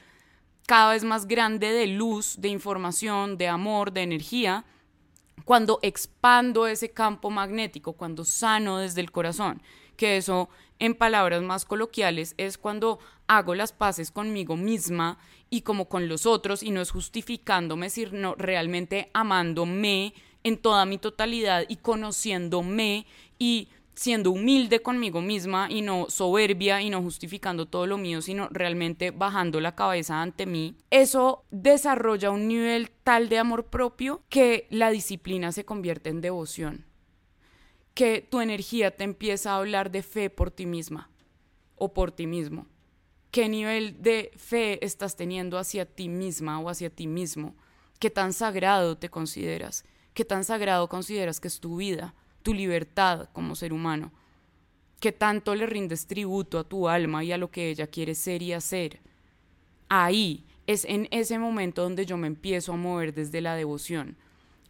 cada 0.70 0.92
vez 0.92 1.02
más 1.02 1.26
grande 1.26 1.72
de 1.72 1.88
luz, 1.88 2.36
de 2.38 2.46
información, 2.46 3.36
de 3.36 3.48
amor, 3.48 3.90
de 3.90 4.02
energía, 4.02 4.64
cuando 5.44 5.80
expando 5.82 6.68
ese 6.68 6.92
campo 6.92 7.28
magnético, 7.28 7.94
cuando 7.94 8.24
sano 8.24 8.78
desde 8.78 9.00
el 9.00 9.10
corazón, 9.10 9.60
que 9.96 10.16
eso 10.16 10.48
en 10.78 10.94
palabras 10.94 11.42
más 11.42 11.64
coloquiales 11.64 12.36
es 12.36 12.56
cuando 12.56 13.00
hago 13.26 13.56
las 13.56 13.72
paces 13.72 14.12
conmigo 14.12 14.56
misma 14.56 15.18
y 15.50 15.62
como 15.62 15.88
con 15.88 16.06
los 16.06 16.24
otros 16.24 16.62
y 16.62 16.70
no 16.70 16.80
es 16.80 16.92
justificándome, 16.92 17.90
sino 17.90 18.36
realmente 18.36 19.10
amándome 19.12 20.14
en 20.44 20.56
toda 20.56 20.84
mi 20.84 20.98
totalidad 20.98 21.64
y 21.66 21.78
conociéndome 21.78 23.06
y 23.40 23.70
siendo 24.00 24.30
humilde 24.30 24.80
conmigo 24.80 25.20
misma 25.20 25.68
y 25.70 25.82
no 25.82 26.06
soberbia 26.08 26.80
y 26.80 26.88
no 26.88 27.02
justificando 27.02 27.66
todo 27.66 27.86
lo 27.86 27.98
mío, 27.98 28.22
sino 28.22 28.48
realmente 28.48 29.10
bajando 29.10 29.60
la 29.60 29.74
cabeza 29.74 30.22
ante 30.22 30.46
mí, 30.46 30.74
eso 30.88 31.44
desarrolla 31.50 32.30
un 32.30 32.48
nivel 32.48 32.90
tal 33.04 33.28
de 33.28 33.36
amor 33.36 33.66
propio 33.66 34.22
que 34.30 34.66
la 34.70 34.88
disciplina 34.88 35.52
se 35.52 35.66
convierte 35.66 36.08
en 36.08 36.22
devoción, 36.22 36.86
que 37.92 38.22
tu 38.22 38.40
energía 38.40 38.96
te 38.96 39.04
empieza 39.04 39.50
a 39.50 39.56
hablar 39.58 39.90
de 39.90 40.02
fe 40.02 40.30
por 40.30 40.50
ti 40.50 40.64
misma 40.64 41.10
o 41.76 41.92
por 41.92 42.10
ti 42.10 42.26
mismo. 42.26 42.68
¿Qué 43.30 43.50
nivel 43.50 44.00
de 44.00 44.30
fe 44.34 44.82
estás 44.82 45.14
teniendo 45.14 45.58
hacia 45.58 45.84
ti 45.84 46.08
misma 46.08 46.58
o 46.58 46.70
hacia 46.70 46.88
ti 46.88 47.06
mismo? 47.06 47.54
¿Qué 47.98 48.08
tan 48.08 48.32
sagrado 48.32 48.96
te 48.96 49.10
consideras? 49.10 49.84
¿Qué 50.14 50.24
tan 50.24 50.44
sagrado 50.44 50.88
consideras 50.88 51.38
que 51.38 51.48
es 51.48 51.60
tu 51.60 51.76
vida? 51.76 52.14
Tu 52.42 52.54
libertad 52.54 53.28
como 53.32 53.54
ser 53.54 53.72
humano, 53.72 54.12
que 55.00 55.12
tanto 55.12 55.54
le 55.54 55.66
rindes 55.66 56.06
tributo 56.06 56.58
a 56.58 56.64
tu 56.64 56.88
alma 56.88 57.24
y 57.24 57.32
a 57.32 57.38
lo 57.38 57.50
que 57.50 57.70
ella 57.70 57.86
quiere 57.86 58.14
ser 58.14 58.42
y 58.42 58.52
hacer. 58.52 59.00
Ahí 59.88 60.44
es 60.66 60.84
en 60.84 61.08
ese 61.10 61.38
momento 61.38 61.82
donde 61.82 62.06
yo 62.06 62.16
me 62.16 62.26
empiezo 62.26 62.72
a 62.72 62.76
mover 62.76 63.14
desde 63.14 63.40
la 63.40 63.56
devoción. 63.56 64.16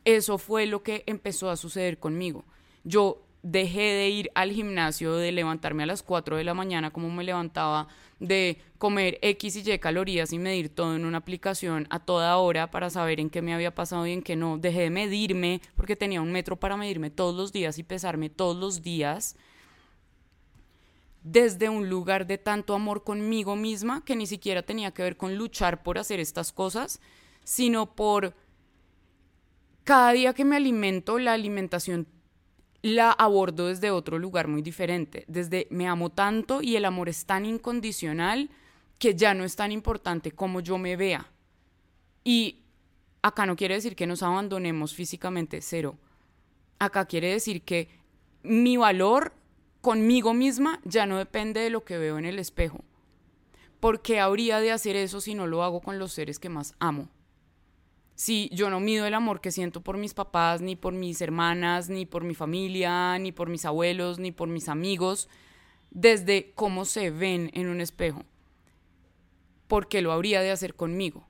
Eso 0.05 0.39
fue 0.39 0.67
lo 0.67 0.83
que 0.83 1.03
empezó 1.07 1.51
a 1.51 1.57
suceder 1.57 1.99
conmigo. 1.99 2.45
Yo 2.85 3.23
dejé 3.43 3.81
de 3.81 4.09
ir 4.11 4.31
al 4.35 4.53
gimnasio, 4.53 5.17
de 5.17 5.33
levantarme 5.33 5.83
a 5.83 5.87
las 5.87 6.03
4 6.03 6.37
de 6.37 6.45
la 6.45 6.55
mañana 6.55 6.91
como 6.91 7.11
me 7.11 7.25
levantaba, 7.25 7.89
de 8.19 8.59
comer 8.79 9.19
X 9.23 9.57
y 9.57 9.73
Y 9.73 9.79
calorías 9.79 10.33
y 10.33 10.39
medir 10.39 10.69
todo 10.69 10.95
en 10.95 11.05
una 11.05 11.19
aplicación 11.19 11.87
a 11.91 12.01
toda 12.01 12.37
hora 12.37 12.71
para 12.71 12.91
saber 12.91 13.19
en 13.19 13.31
qué 13.31 13.41
me 13.41 13.55
había 13.55 13.75
pasado 13.75 14.07
y 14.07 14.13
en 14.13 14.23
qué 14.23 14.37
no. 14.37 14.59
Dejé 14.59 14.83
de 14.83 14.91
medirme 14.91 15.63
porque 15.75 15.97
tenía 15.97 16.21
un 16.21 16.33
metro 16.33 16.57
para 16.57 16.77
medirme 16.77 17.11
todos 17.11 17.35
los 17.35 17.53
días 17.53 17.79
y 17.79 17.83
pesarme 17.83 18.29
todos 18.29 18.57
los 18.57 18.83
días 18.83 19.37
desde 21.23 21.69
un 21.69 21.89
lugar 21.89 22.27
de 22.27 22.39
tanto 22.39 22.75
amor 22.75 23.05
conmigo 23.05 23.57
misma 23.57 24.05
que 24.05 24.17
ni 24.17 24.27
siquiera 24.27 24.63
tenía 24.63 24.93
que 24.93 25.03
ver 25.03 25.17
con 25.17 25.37
luchar 25.37 25.83
por 25.83 25.99
hacer 25.99 26.19
estas 26.19 26.53
cosas, 26.53 27.01
sino 27.45 27.95
por 27.95 28.35
cada 29.85 30.13
día 30.13 30.35
que 30.35 30.45
me 30.45 30.57
alimento, 30.57 31.19
la 31.19 31.33
alimentación 31.33 32.07
la 32.83 33.13
abordo 33.13 33.67
desde 33.67 33.91
otro 33.91 34.19
lugar 34.19 34.49
muy 34.49 34.63
diferente, 34.63 35.25
desde 35.29 35.67
me 35.71 35.87
amo 35.87 36.11
tanto 36.11 36.63
y 36.63 36.77
el 36.77 36.85
amor 36.85 37.09
es 37.09 37.27
tan 37.27 37.45
incondicional 37.45 38.51
que 38.99 39.15
ya 39.15 39.35
no 39.35 39.45
es 39.45 39.57
tan 39.57 39.73
importante 39.73 40.33
como 40.33 40.61
yo 40.61 40.79
me 40.79 40.97
vea. 40.97 41.31
Y 42.25 42.63
acá 43.23 43.47
no 43.47 43.57
quiere 43.57 43.75
decir 43.75 43.97
que 43.97 44.07
nos 44.07 44.23
abandonemos 44.23 44.95
físicamente, 44.95 45.61
cero. 45.61 45.99
Acá 46.79 47.05
quiere 47.07 47.33
decir 47.33 47.63
que 47.63 47.89
mi 48.43 48.77
valor 48.77 49.33
conmigo 49.81 50.35
misma 50.35 50.81
ya 50.85 51.07
no 51.07 51.19
depende 51.19 51.61
de 51.61 51.71
lo 51.71 51.85
que 51.85 51.99
veo 51.99 52.19
en 52.19 52.25
el 52.25 52.39
espejo. 52.39 52.85
¿Por 53.81 54.03
qué 54.03 54.21
habría 54.21 54.61
de 54.61 54.73
hacer 54.73 54.97
eso 54.97 55.21
si 55.21 55.35
no 55.35 55.47
lo 55.47 55.63
hago 55.63 55.81
con 55.81 55.99
los 55.99 56.13
seres 56.13 56.39
que 56.39 56.51
más 56.51 56.75
amo? 56.79 57.09
Si 58.21 58.51
yo 58.53 58.69
no 58.69 58.81
mido 58.81 59.07
el 59.07 59.15
amor 59.15 59.41
que 59.41 59.51
siento 59.51 59.81
por 59.81 59.97
mis 59.97 60.13
papás, 60.13 60.61
ni 60.61 60.77
por 60.77 60.93
mis 60.93 61.23
hermanas, 61.23 61.89
ni 61.89 62.05
por 62.05 62.23
mi 62.23 62.35
familia, 62.35 63.19
ni 63.19 63.33
por 63.33 63.49
mis 63.49 63.65
abuelos, 63.65 64.19
ni 64.19 64.31
por 64.31 64.47
mis 64.47 64.69
amigos, 64.69 65.31
desde 65.91 66.53
cómo 66.55 66.85
se 66.85 67.11
ven 67.11 67.51
en 67.55 67.71
un 67.71 67.81
espejo. 67.81 68.25
Porque 69.69 70.03
lo 70.03 70.13
habría 70.13 70.43
de 70.43 70.51
hacer 70.51 70.75
conmigo. 70.75 71.27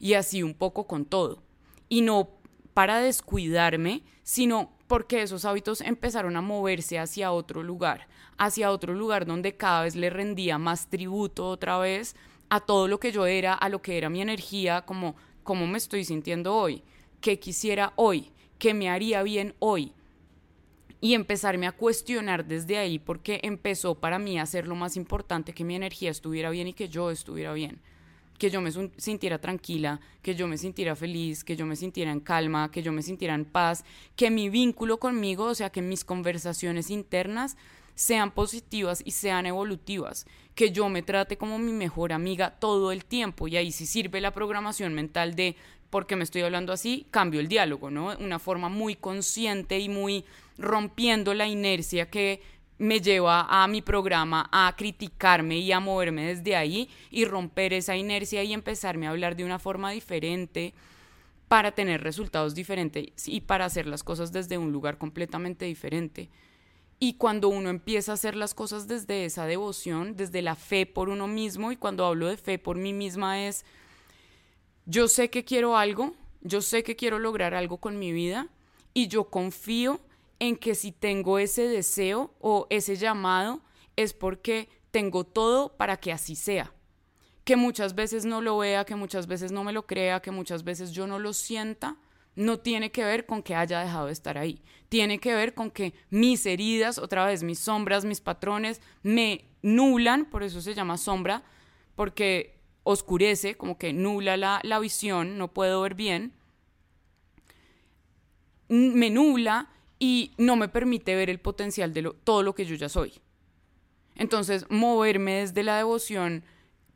Y 0.00 0.14
así 0.14 0.42
un 0.42 0.54
poco 0.54 0.88
con 0.88 1.04
todo. 1.04 1.44
Y 1.88 2.00
no 2.00 2.30
para 2.74 2.98
descuidarme, 2.98 4.02
sino 4.24 4.72
porque 4.88 5.22
esos 5.22 5.44
hábitos 5.44 5.80
empezaron 5.80 6.36
a 6.36 6.40
moverse 6.40 6.98
hacia 6.98 7.30
otro 7.30 7.62
lugar, 7.62 8.08
hacia 8.36 8.72
otro 8.72 8.94
lugar 8.94 9.26
donde 9.26 9.56
cada 9.56 9.82
vez 9.82 9.94
le 9.94 10.10
rendía 10.10 10.58
más 10.58 10.88
tributo 10.88 11.48
otra 11.48 11.78
vez 11.78 12.16
a 12.48 12.58
todo 12.58 12.88
lo 12.88 12.98
que 12.98 13.12
yo 13.12 13.26
era, 13.26 13.54
a 13.54 13.68
lo 13.68 13.80
que 13.80 13.96
era 13.96 14.10
mi 14.10 14.22
energía, 14.22 14.82
como 14.82 15.14
cómo 15.46 15.66
me 15.66 15.78
estoy 15.78 16.04
sintiendo 16.04 16.54
hoy, 16.54 16.82
qué 17.22 17.38
quisiera 17.38 17.94
hoy, 17.96 18.30
qué 18.58 18.74
me 18.74 18.90
haría 18.90 19.22
bien 19.22 19.54
hoy. 19.60 19.92
Y 21.00 21.14
empezarme 21.14 21.66
a 21.66 21.72
cuestionar 21.72 22.44
desde 22.44 22.78
ahí 22.78 22.98
porque 22.98 23.40
empezó 23.42 23.94
para 23.94 24.18
mí 24.18 24.38
a 24.38 24.44
ser 24.44 24.66
lo 24.66 24.74
más 24.74 24.96
importante 24.96 25.54
que 25.54 25.64
mi 25.64 25.76
energía 25.76 26.10
estuviera 26.10 26.50
bien 26.50 26.68
y 26.68 26.72
que 26.72 26.88
yo 26.88 27.10
estuviera 27.10 27.52
bien. 27.52 27.80
Que 28.38 28.50
yo 28.50 28.60
me 28.60 28.70
sintiera 28.96 29.38
tranquila, 29.38 30.00
que 30.20 30.34
yo 30.34 30.48
me 30.48 30.58
sintiera 30.58 30.96
feliz, 30.96 31.44
que 31.44 31.56
yo 31.56 31.64
me 31.64 31.76
sintiera 31.76 32.10
en 32.10 32.20
calma, 32.20 32.70
que 32.70 32.82
yo 32.82 32.92
me 32.92 33.02
sintiera 33.02 33.34
en 33.34 33.44
paz, 33.44 33.84
que 34.16 34.30
mi 34.30 34.50
vínculo 34.50 34.98
conmigo, 34.98 35.44
o 35.44 35.54
sea, 35.54 35.70
que 35.70 35.80
mis 35.80 36.04
conversaciones 36.04 36.90
internas 36.90 37.56
sean 37.96 38.30
positivas 38.30 39.02
y 39.04 39.10
sean 39.10 39.46
evolutivas, 39.46 40.26
que 40.54 40.70
yo 40.70 40.88
me 40.88 41.02
trate 41.02 41.36
como 41.36 41.58
mi 41.58 41.72
mejor 41.72 42.12
amiga 42.12 42.50
todo 42.60 42.92
el 42.92 43.04
tiempo 43.04 43.48
y 43.48 43.56
ahí 43.56 43.72
sí 43.72 43.86
sirve 43.86 44.20
la 44.20 44.32
programación 44.32 44.94
mental 44.94 45.34
de 45.34 45.56
porque 45.90 46.14
me 46.14 46.24
estoy 46.24 46.42
hablando 46.42 46.72
así, 46.72 47.06
cambio 47.10 47.40
el 47.40 47.48
diálogo, 47.48 47.90
¿no? 47.90 48.14
Una 48.18 48.38
forma 48.38 48.68
muy 48.68 48.96
consciente 48.96 49.78
y 49.78 49.88
muy 49.88 50.24
rompiendo 50.58 51.32
la 51.32 51.46
inercia 51.46 52.10
que 52.10 52.42
me 52.78 53.00
lleva 53.00 53.46
a 53.48 53.66
mi 53.66 53.80
programa 53.80 54.48
a 54.52 54.74
criticarme 54.76 55.58
y 55.58 55.72
a 55.72 55.80
moverme 55.80 56.26
desde 56.26 56.54
ahí 56.54 56.90
y 57.10 57.24
romper 57.24 57.72
esa 57.72 57.96
inercia 57.96 58.42
y 58.42 58.52
empezarme 58.52 59.06
a 59.06 59.10
hablar 59.10 59.36
de 59.36 59.44
una 59.44 59.58
forma 59.58 59.90
diferente 59.92 60.74
para 61.48 61.72
tener 61.72 62.02
resultados 62.02 62.54
diferentes 62.54 63.26
y 63.26 63.40
para 63.40 63.64
hacer 63.64 63.86
las 63.86 64.02
cosas 64.02 64.32
desde 64.32 64.58
un 64.58 64.72
lugar 64.72 64.98
completamente 64.98 65.64
diferente. 65.64 66.28
Y 66.98 67.14
cuando 67.14 67.48
uno 67.48 67.68
empieza 67.68 68.12
a 68.12 68.14
hacer 68.14 68.36
las 68.36 68.54
cosas 68.54 68.88
desde 68.88 69.24
esa 69.26 69.46
devoción, 69.46 70.16
desde 70.16 70.40
la 70.40 70.54
fe 70.54 70.86
por 70.86 71.08
uno 71.08 71.26
mismo, 71.26 71.72
y 71.72 71.76
cuando 71.76 72.06
hablo 72.06 72.28
de 72.28 72.36
fe 72.36 72.58
por 72.58 72.76
mí 72.76 72.92
misma 72.92 73.44
es, 73.46 73.64
yo 74.86 75.08
sé 75.08 75.28
que 75.28 75.44
quiero 75.44 75.76
algo, 75.76 76.14
yo 76.40 76.62
sé 76.62 76.82
que 76.82 76.96
quiero 76.96 77.18
lograr 77.18 77.54
algo 77.54 77.78
con 77.78 77.98
mi 77.98 78.12
vida, 78.12 78.48
y 78.94 79.08
yo 79.08 79.24
confío 79.24 80.00
en 80.38 80.56
que 80.56 80.74
si 80.74 80.92
tengo 80.92 81.38
ese 81.38 81.68
deseo 81.68 82.32
o 82.40 82.66
ese 82.70 82.96
llamado, 82.96 83.60
es 83.96 84.14
porque 84.14 84.68
tengo 84.90 85.24
todo 85.24 85.76
para 85.76 85.98
que 85.98 86.12
así 86.12 86.34
sea. 86.34 86.72
Que 87.44 87.56
muchas 87.56 87.94
veces 87.94 88.24
no 88.24 88.40
lo 88.40 88.58
vea, 88.58 88.86
que 88.86 88.96
muchas 88.96 89.26
veces 89.26 89.52
no 89.52 89.64
me 89.64 89.72
lo 89.72 89.86
crea, 89.86 90.20
que 90.20 90.30
muchas 90.30 90.64
veces 90.64 90.92
yo 90.92 91.06
no 91.06 91.18
lo 91.18 91.32
sienta, 91.32 91.96
no 92.36 92.58
tiene 92.58 92.92
que 92.92 93.04
ver 93.04 93.26
con 93.26 93.42
que 93.42 93.54
haya 93.54 93.80
dejado 93.80 94.06
de 94.06 94.12
estar 94.12 94.38
ahí. 94.38 94.62
Tiene 94.88 95.18
que 95.18 95.34
ver 95.34 95.54
con 95.54 95.70
que 95.70 95.94
mis 96.10 96.46
heridas, 96.46 96.98
otra 96.98 97.24
vez, 97.24 97.42
mis 97.42 97.58
sombras, 97.58 98.04
mis 98.04 98.20
patrones, 98.20 98.80
me 99.02 99.46
nulan, 99.62 100.26
por 100.26 100.42
eso 100.42 100.60
se 100.60 100.74
llama 100.74 100.98
sombra, 100.98 101.42
porque 101.96 102.60
oscurece, 102.82 103.56
como 103.56 103.78
que 103.78 103.92
nula 103.92 104.36
la, 104.36 104.78
visión, 104.78 105.38
no 105.38 105.52
puedo 105.52 105.80
ver 105.80 105.94
bien. 105.94 106.34
Me 108.68 109.10
nula 109.10 109.70
y 109.98 110.32
no 110.36 110.56
me 110.56 110.68
permite 110.68 111.16
ver 111.16 111.30
el 111.30 111.40
potencial 111.40 111.92
de 111.94 112.12
todo 112.22 112.42
lo 112.42 112.54
que 112.54 112.66
yo 112.66 112.76
ya 112.76 112.88
soy. 112.88 113.14
Entonces, 114.14 114.66
moverme 114.68 115.40
desde 115.40 115.64
la 115.64 115.78
devoción 115.78 116.44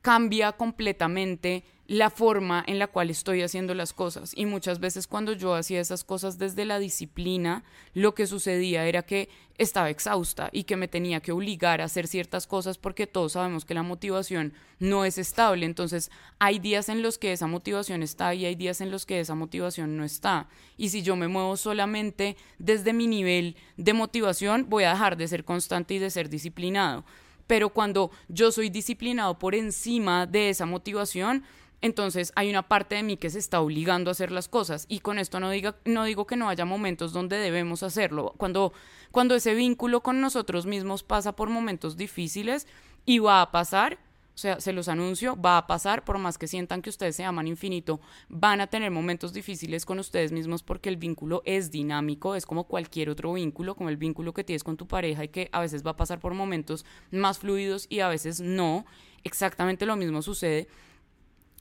cambia 0.03 0.53
completamente 0.53 1.65
la 1.91 2.09
forma 2.09 2.63
en 2.69 2.79
la 2.79 2.87
cual 2.87 3.11
estoy 3.11 3.43
haciendo 3.43 3.75
las 3.75 3.93
cosas. 3.93 4.31
Y 4.37 4.47
muchas 4.47 4.79
veces 4.79 5.09
cuando 5.09 5.33
yo 5.33 5.57
hacía 5.57 5.81
esas 5.81 6.05
cosas 6.05 6.39
desde 6.39 6.65
la 6.65 6.79
disciplina, 6.79 7.65
lo 7.95 8.15
que 8.15 8.29
sucedía 8.29 8.87
era 8.87 9.03
que 9.03 9.29
estaba 9.59 9.91
exhausta 9.91 10.51
y 10.53 10.63
que 10.63 10.77
me 10.77 10.87
tenía 10.87 11.19
que 11.19 11.33
obligar 11.33 11.81
a 11.81 11.87
hacer 11.87 12.07
ciertas 12.07 12.47
cosas 12.47 12.79
porque 12.79 13.09
todos 13.09 13.33
sabemos 13.33 13.65
que 13.65 13.75
la 13.75 13.83
motivación 13.83 14.53
no 14.79 15.05
es 15.05 15.19
estable. 15.19 15.67
Entonces 15.67 16.13
hay 16.39 16.61
días 16.61 16.89
en 16.89 17.03
los 17.03 17.19
que 17.19 17.33
esa 17.33 17.49
motivación 17.49 18.05
está 18.05 18.37
y 18.37 18.45
hay 18.45 18.55
días 18.55 18.81
en 18.81 18.93
los 18.93 19.05
que 19.05 19.19
esa 19.19 19.35
motivación 19.35 19.97
no 19.97 20.05
está. 20.05 20.49
Y 20.77 20.91
si 20.91 21.03
yo 21.03 21.17
me 21.17 21.27
muevo 21.27 21.57
solamente 21.57 22.37
desde 22.61 22.93
mi 22.93 23.09
nivel 23.09 23.57
de 23.77 23.95
motivación, 23.95 24.67
voy 24.69 24.85
a 24.85 24.91
dejar 24.91 25.17
de 25.17 25.27
ser 25.27 25.45
constante 25.45 25.95
y 25.95 25.99
de 25.99 26.11
ser 26.11 26.29
disciplinado. 26.29 27.05
Pero 27.49 27.71
cuando 27.71 28.13
yo 28.29 28.53
soy 28.53 28.71
disciplinado 28.71 29.41
por 29.41 29.57
encima 29.57 30.25
de 30.25 30.51
esa 30.51 30.67
motivación, 30.67 31.43
entonces 31.83 32.33
hay 32.37 32.51
una 32.51 32.69
parte 32.69 32.95
de 32.95 33.03
mí 33.03 33.17
que 33.17 33.31
se 33.31 33.39
está 33.39 33.61
obligando 33.61 34.11
a 34.11 34.13
hacer 34.13 34.31
las 34.31 34.49
cosas 34.49 34.85
y 34.89 35.01
con 35.01 35.19
esto 35.19 35.41
no, 35.41 35.51
diga, 35.51 35.77
no 35.85 36.05
digo 36.05 36.27
que 36.27 36.37
no 36.37 36.49
haya 36.49 36.65
momentos 36.65 37.13
donde 37.13 37.39
debemos 37.39 37.83
hacerlo. 37.83 38.35
Cuando, 38.37 38.73
cuando 39.11 39.35
ese 39.35 39.55
vínculo 39.55 40.03
con 40.03 40.21
nosotros 40.21 40.67
mismos 40.67 41.03
pasa 41.03 41.35
por 41.35 41.49
momentos 41.49 41.97
difíciles 41.97 42.67
y 43.07 43.19
va 43.19 43.41
a 43.41 43.51
pasar, 43.51 43.99
o 44.35 44.39
sea, 44.41 44.61
se 44.61 44.75
los 44.75 44.89
anuncio, 44.89 45.41
va 45.41 45.57
a 45.57 45.67
pasar, 45.67 46.05
por 46.05 46.19
más 46.19 46.37
que 46.37 46.49
sientan 46.49 46.83
que 46.83 46.91
ustedes 46.91 47.17
se 47.17 47.25
aman 47.25 47.49
infinito, 47.49 48.01
van 48.29 48.61
a 48.61 48.67
tener 48.67 48.91
momentos 48.91 49.33
difíciles 49.33 49.87
con 49.87 49.99
ustedes 49.99 50.33
mismos 50.33 50.63
porque 50.63 50.91
el 50.91 50.97
vínculo 50.99 51.43
es 51.47 51.71
dinámico, 51.71 52.35
es 52.35 52.45
como 52.45 52.65
cualquier 52.65 53.09
otro 53.09 53.33
vínculo, 53.33 53.75
como 53.75 53.89
el 53.89 53.97
vínculo 53.97 54.35
que 54.35 54.45
tienes 54.45 54.65
con 54.65 54.77
tu 54.77 54.87
pareja 54.87 55.25
y 55.25 55.29
que 55.29 55.49
a 55.53 55.61
veces 55.61 55.85
va 55.85 55.93
a 55.93 55.97
pasar 55.97 56.21
por 56.21 56.35
momentos 56.35 56.85
más 57.11 57.39
fluidos 57.39 57.87
y 57.89 58.01
a 58.01 58.09
veces 58.09 58.41
no. 58.41 58.85
Exactamente 59.25 59.85
lo 59.85 59.97
mismo 59.97 60.23
sucede 60.23 60.69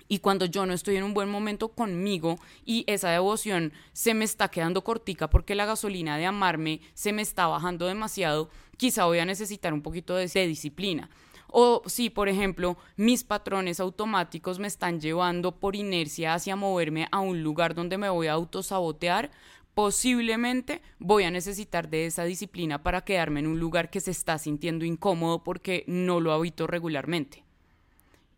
y 0.09 0.19
cuando 0.19 0.45
yo 0.45 0.65
no 0.65 0.73
estoy 0.73 0.97
en 0.97 1.03
un 1.03 1.13
buen 1.13 1.29
momento 1.29 1.69
conmigo 1.69 2.37
y 2.65 2.83
esa 2.87 3.11
devoción 3.11 3.71
se 3.93 4.13
me 4.13 4.25
está 4.25 4.49
quedando 4.49 4.83
cortica 4.83 5.29
porque 5.29 5.55
la 5.55 5.67
gasolina 5.67 6.17
de 6.17 6.25
amarme 6.25 6.81
se 6.95 7.13
me 7.13 7.21
está 7.21 7.47
bajando 7.47 7.85
demasiado, 7.85 8.49
quizá 8.75 9.05
voy 9.05 9.19
a 9.19 9.25
necesitar 9.25 9.71
un 9.71 9.83
poquito 9.83 10.15
de, 10.15 10.27
disciplina. 10.47 11.09
O 11.51 11.83
si, 11.85 12.09
por 12.09 12.29
ejemplo, 12.29 12.77
mis 12.95 13.23
patrones 13.23 13.79
automáticos 13.79 14.59
me 14.59 14.67
están 14.67 14.99
llevando 14.99 15.59
por 15.59 15.75
inercia 15.75 16.33
hacia 16.33 16.55
moverme 16.55 17.07
a 17.11 17.19
un 17.19 17.43
lugar 17.43 17.73
donde 17.73 17.97
me 17.97 18.09
voy 18.09 18.27
a 18.27 18.33
autosabotear, 18.33 19.31
posiblemente 19.73 20.81
voy 20.99 21.23
a 21.23 21.31
necesitar 21.31 21.89
de 21.89 22.05
esa 22.05 22.23
disciplina 22.23 22.83
para 22.83 23.01
quedarme 23.01 23.41
en 23.41 23.47
un 23.47 23.59
lugar 23.59 23.89
que 23.89 23.99
se 23.99 24.11
está 24.11 24.37
sintiendo 24.37 24.85
incómodo 24.85 25.43
porque 25.43 25.83
no 25.87 26.19
lo 26.19 26.33
habito 26.33 26.67
regularmente 26.67 27.48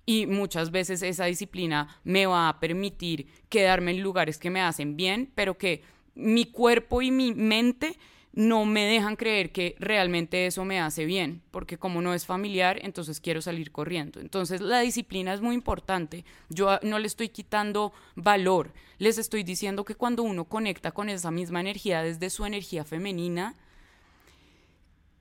y 0.06 0.26
muchas 0.26 0.72
veces 0.72 1.02
esa 1.02 1.26
disciplina 1.26 2.00
me 2.04 2.26
va 2.26 2.50
a 2.50 2.60
permitir 2.60 3.28
quedarme 3.50 3.92
en 3.92 4.02
lugares 4.02 4.38
que 4.38 4.50
me 4.50 4.62
hacen 4.62 4.98
bien, 4.98 5.32
pero 5.36 5.58
que 5.58 5.84
mi 6.16 6.46
cuerpo 6.46 7.02
y 7.02 7.12
mi 7.12 7.34
mente 7.34 7.98
no 8.34 8.66
me 8.66 8.86
dejan 8.86 9.18
creer 9.18 9.52
que 9.52 9.76
realmente 9.78 10.46
eso 10.46 10.64
me 10.64 10.80
hace 10.80 11.06
bien, 11.06 11.42
porque 11.52 11.78
como 11.78 12.02
no 12.02 12.14
es 12.14 12.26
familiar, 12.26 12.80
entonces 12.82 13.20
quiero 13.20 13.42
salir 13.42 13.72
corriendo. 13.72 14.22
Entonces 14.22 14.62
la 14.62 14.80
disciplina 14.80 15.34
es 15.34 15.42
muy 15.42 15.54
importante. 15.54 16.24
Yo 16.50 16.80
no 16.82 16.98
le 16.98 17.08
estoy 17.08 17.30
quitando 17.30 17.92
valor, 18.16 18.74
les 19.00 19.18
estoy 19.18 19.44
diciendo 19.44 19.84
que 19.84 19.96
cuando 19.96 20.24
uno 20.24 20.46
conecta 20.46 20.92
con 20.92 21.10
esa 21.10 21.30
misma 21.30 21.60
energía 21.60 22.04
desde 22.04 22.30
su 22.30 22.46
energía 22.46 22.86
femenina, 22.86 23.56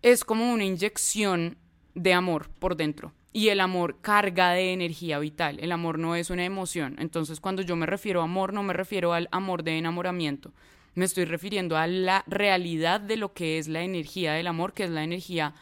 es 0.03 0.25
como 0.25 0.53
una 0.53 0.65
inyección 0.65 1.59
de 1.95 2.15
amor 2.15 2.49
por 2.59 2.77
dentro 2.77 3.13
y 3.33 3.49
el 3.49 3.61
amor 3.61 4.01
carga 4.01 4.51
de 4.51 4.73
energía 4.73 5.19
vital. 5.19 5.59
El 5.61 5.73
amor 5.73 5.99
no 5.99 6.17
es 6.17 6.31
una 6.31 6.45
emoción. 6.45 6.97
Entonces, 6.99 7.41
cuando 7.41 7.63
yo 7.63 7.77
me 7.77 7.87
refiero 7.87 8.21
a 8.21 8.25
amor, 8.25 8.53
no 8.53 8.63
me 8.63 8.73
refiero 8.73 9.13
al 9.13 9.29
amor 9.31 9.63
de 9.63 9.79
enamoramiento. 9.79 10.53
Me 10.95 11.05
estoy 11.05 11.25
refiriendo 11.25 11.77
a 11.77 11.87
la 11.87 12.25
realidad 12.27 13.01
de 13.01 13.17
lo 13.17 13.33
que 13.33 13.59
es 13.59 13.69
la 13.69 13.83
energía 13.83 14.33
del 14.33 14.49
amor, 14.49 14.73
que 14.73 14.85
es 14.85 14.91
la 14.91 15.05
energía 15.05 15.55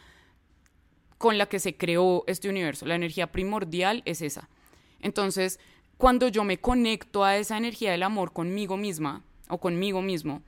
con 1.19 1.37
la 1.37 1.45
que 1.45 1.59
se 1.59 1.77
creó 1.77 2.23
este 2.25 2.49
universo. 2.49 2.85
La 2.85 2.95
energía 2.95 3.31
primordial 3.31 4.01
es 4.05 4.21
esa. 4.21 4.49
Entonces, 5.01 5.59
cuando 5.97 6.27
yo 6.29 6.43
me 6.43 6.59
conecto 6.59 7.23
a 7.23 7.37
esa 7.37 7.57
energía 7.57 7.91
del 7.91 8.03
amor 8.03 8.33
conmigo 8.33 8.77
misma 8.77 9.23
o 9.47 9.59
conmigo 9.59 10.01
mismo, 10.01 10.41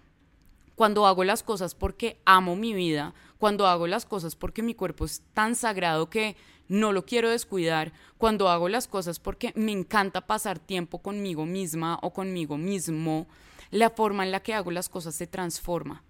cuando 0.75 1.05
hago 1.05 1.23
las 1.23 1.43
cosas 1.43 1.75
porque 1.75 2.19
amo 2.25 2.55
mi 2.55 2.73
vida, 2.73 3.13
cuando 3.37 3.67
hago 3.67 3.85
las 3.85 4.05
cosas 4.05 4.35
porque 4.35 4.63
mi 4.63 4.73
cuerpo 4.73 5.05
es 5.05 5.21
tan 5.33 5.55
sagrado 5.55 6.09
que 6.09 6.35
no 6.71 6.93
lo 6.93 7.05
quiero 7.05 7.29
descuidar, 7.29 7.91
cuando 8.17 8.47
hago 8.47 8.69
las 8.69 8.87
cosas 8.87 9.19
porque 9.19 9.51
me 9.55 9.73
encanta 9.73 10.21
pasar 10.21 10.57
tiempo 10.57 10.99
conmigo 10.99 11.45
misma 11.45 11.99
o 12.01 12.13
conmigo 12.13 12.57
mismo, 12.57 13.27
la 13.71 13.89
forma 13.89 14.23
en 14.23 14.31
la 14.31 14.39
que 14.39 14.53
hago 14.53 14.71
las 14.71 14.87
cosas 14.87 15.13
se 15.13 15.27
transforma. 15.27 16.01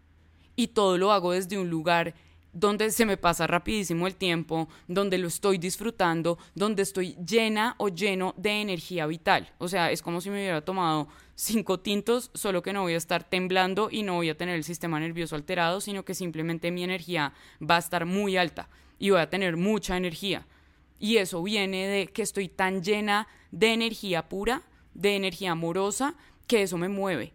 Y 0.55 0.67
todo 0.67 0.99
lo 0.99 1.11
hago 1.11 1.31
desde 1.31 1.57
un 1.57 1.71
lugar 1.71 2.13
donde 2.53 2.91
se 2.91 3.07
me 3.07 3.17
pasa 3.17 3.47
rapidísimo 3.47 4.05
el 4.05 4.15
tiempo, 4.15 4.69
donde 4.87 5.17
lo 5.17 5.29
estoy 5.29 5.57
disfrutando, 5.57 6.37
donde 6.53 6.83
estoy 6.83 7.15
llena 7.25 7.73
o 7.79 7.89
lleno 7.89 8.35
de 8.37 8.61
energía 8.61 9.07
vital. 9.07 9.51
O 9.57 9.67
sea, 9.67 9.89
es 9.89 10.03
como 10.03 10.21
si 10.21 10.29
me 10.29 10.41
hubiera 10.41 10.61
tomado 10.61 11.07
cinco 11.33 11.79
tintos, 11.79 12.29
solo 12.35 12.61
que 12.61 12.73
no 12.73 12.83
voy 12.83 12.93
a 12.93 12.97
estar 12.97 13.23
temblando 13.23 13.89
y 13.89 14.03
no 14.03 14.13
voy 14.13 14.29
a 14.29 14.37
tener 14.37 14.55
el 14.55 14.63
sistema 14.63 14.99
nervioso 14.99 15.35
alterado, 15.35 15.81
sino 15.81 16.05
que 16.05 16.13
simplemente 16.13 16.69
mi 16.69 16.83
energía 16.83 17.33
va 17.67 17.77
a 17.77 17.79
estar 17.79 18.05
muy 18.05 18.37
alta 18.37 18.69
y 19.01 19.09
voy 19.09 19.19
a 19.19 19.31
tener 19.31 19.57
mucha 19.57 19.97
energía. 19.97 20.45
Y 20.99 21.17
eso 21.17 21.41
viene 21.41 21.87
de 21.87 22.07
que 22.07 22.21
estoy 22.21 22.47
tan 22.47 22.83
llena 22.83 23.27
de 23.49 23.73
energía 23.73 24.29
pura, 24.29 24.61
de 24.93 25.15
energía 25.15 25.53
amorosa, 25.53 26.13
que 26.45 26.61
eso 26.61 26.77
me 26.77 26.87
mueve. 26.87 27.33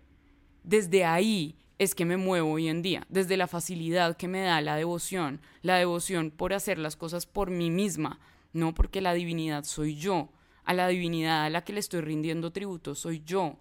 Desde 0.62 1.04
ahí 1.04 1.56
es 1.78 1.96
que 1.96 2.04
me 2.04 2.16
muevo 2.16 2.52
hoy 2.52 2.68
en 2.68 2.82
día, 2.82 3.04
desde 3.08 3.36
la 3.36 3.48
facilidad 3.48 4.16
que 4.16 4.28
me 4.28 4.42
da 4.42 4.60
la 4.60 4.76
devoción, 4.76 5.40
la 5.62 5.76
devoción 5.76 6.30
por 6.30 6.52
hacer 6.52 6.78
las 6.78 6.94
cosas 6.94 7.26
por 7.26 7.50
mí 7.50 7.68
misma, 7.68 8.20
no 8.52 8.72
porque 8.72 9.00
la 9.00 9.12
divinidad 9.12 9.64
soy 9.64 9.96
yo, 9.96 10.28
a 10.64 10.72
la 10.72 10.86
divinidad 10.86 11.46
a 11.46 11.50
la 11.50 11.64
que 11.64 11.72
le 11.72 11.80
estoy 11.80 12.00
rindiendo 12.00 12.52
tributo 12.52 12.94
soy 12.94 13.24
yo, 13.26 13.58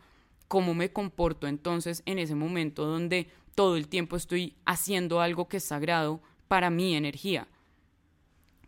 cómo 0.48 0.76
me 0.76 0.94
comporto 0.94 1.48
entonces 1.48 2.04
en 2.06 2.20
ese 2.20 2.36
momento 2.36 2.86
donde 2.86 3.32
todo 3.56 3.78
el 3.78 3.88
tiempo 3.88 4.16
estoy 4.16 4.56
haciendo 4.64 5.22
algo 5.22 5.48
que 5.48 5.58
es 5.58 5.64
sagrado 5.64 6.22
para 6.48 6.70
mi 6.70 6.96
energía 6.96 7.48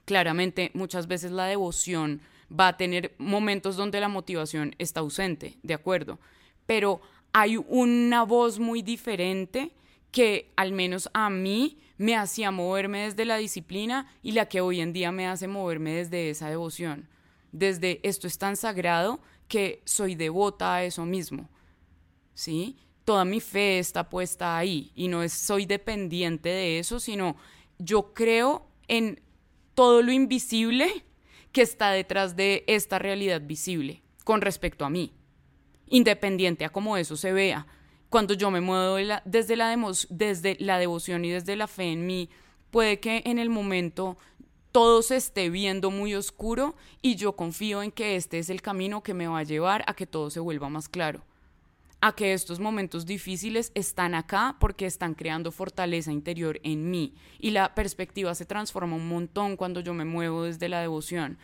claramente 0.08 0.72
muchas 0.74 1.06
veces 1.08 1.32
la 1.32 1.48
devoción 1.48 2.22
va 2.50 2.70
a 2.70 2.78
tener 2.78 3.13
momentos 3.17 3.76
donde 3.76 4.00
la 4.00 4.08
motivación 4.08 4.74
está 4.80 5.02
ausente, 5.02 5.58
de 5.63 5.74
acuerdo, 5.74 6.17
pero 6.65 7.02
hay 7.34 7.58
una 7.58 8.24
voz 8.24 8.58
muy 8.58 8.82
diferente 8.82 9.74
que 10.10 10.54
al 10.56 10.72
menos 10.72 11.10
a 11.13 11.30
mí 11.30 11.80
me 11.98 12.15
hacía 12.15 12.52
moverme 12.52 13.04
desde 13.04 13.26
la 13.26 13.36
disciplina 13.36 14.10
y 14.24 14.32
la 14.32 14.48
que 14.48 14.62
hoy 14.62 14.80
en 14.80 14.93
día 14.93 15.12
me 15.12 15.28
hace 15.28 15.50
moverme 15.50 15.91
desde 15.91 16.30
esa 16.30 16.50
devoción, 16.50 17.10
desde 17.52 18.00
esto 18.04 18.28
es 18.28 18.38
tan 18.38 18.56
sagrado 18.56 19.20
que 19.50 19.82
soy 19.84 20.15
devota 20.15 20.76
a 20.76 20.84
eso 20.86 21.06
mismo, 21.06 21.50
¿sí? 22.34 22.78
Toda 23.04 23.26
mi 23.26 23.41
fe 23.41 23.80
está 23.80 24.08
puesta 24.08 24.58
ahí 24.58 24.89
y 24.96 25.10
no 25.10 25.22
es 25.22 25.34
soy 25.34 25.65
dependiente 25.65 26.48
de 26.48 26.80
eso, 26.80 27.02
sino 27.02 27.36
yo 27.78 28.13
creo 28.13 28.67
en 28.88 29.20
todo 29.77 30.01
lo 30.01 30.11
invisible 30.11 31.05
que 31.51 31.61
está 31.61 31.91
detrás 31.91 32.35
de 32.35 32.63
esta 32.65 32.97
realidad 32.97 33.43
visible 33.43 34.01
con 34.23 34.41
respecto 34.41 34.85
a 34.85 34.89
mí, 34.89 35.13
independiente 35.85 36.65
a 36.65 36.69
cómo 36.69 36.97
eso 36.97 37.15
se 37.15 37.31
vea. 37.31 37.67
Cuando 38.09 38.33
yo 38.33 38.49
me 38.49 38.59
muevo 38.59 38.95
desde, 38.95 39.55
la 39.55 39.69
desde 40.09 40.57
la 40.59 40.79
devoción 40.79 41.25
y 41.25 41.29
desde 41.29 41.55
la 41.55 41.67
fe 41.67 41.91
en 41.91 42.07
mí, 42.07 42.27
puede 42.71 42.99
que 42.99 43.21
en 43.25 43.37
el 43.37 43.51
momento 43.51 44.17
todo 44.71 45.03
se 45.03 45.17
esté 45.17 45.51
viendo 45.51 45.91
muy 45.91 46.15
oscuro 46.15 46.75
y 47.03 47.13
yo 47.13 47.33
confío 47.33 47.83
en 47.83 47.91
que 47.91 48.15
este 48.15 48.39
es 48.39 48.49
el 48.49 48.63
camino 48.63 49.03
que 49.03 49.13
me 49.13 49.27
va 49.27 49.37
a 49.37 49.43
llevar 49.43 49.83
a 49.85 49.93
que 49.93 50.07
todo 50.07 50.31
se 50.31 50.39
vuelva 50.39 50.69
más 50.69 50.89
claro 50.89 51.23
a 51.99 52.13
que 52.13 52.33
estos 52.33 52.60
momentos 52.60 53.05
difíciles 53.05 53.71
están 53.73 54.13
acá 54.13 54.55
porque 54.60 54.86
están 54.86 55.15
creando 55.15 55.51
fortaleza 55.51 56.12
interior 56.12 56.60
en 56.63 56.91
mí. 56.91 57.13
Y 57.39 57.51
la 57.51 57.73
perspectiva 57.73 58.36
se 58.36 58.45
transforma 58.45 58.95
un 58.95 59.07
montón 59.07 59.57
cuando 59.57 59.79
yo 59.79 59.93
me 59.93 60.05
muevo 60.05 60.43
desde 60.43 60.69
la 60.69 60.81
devoción, 60.81 61.38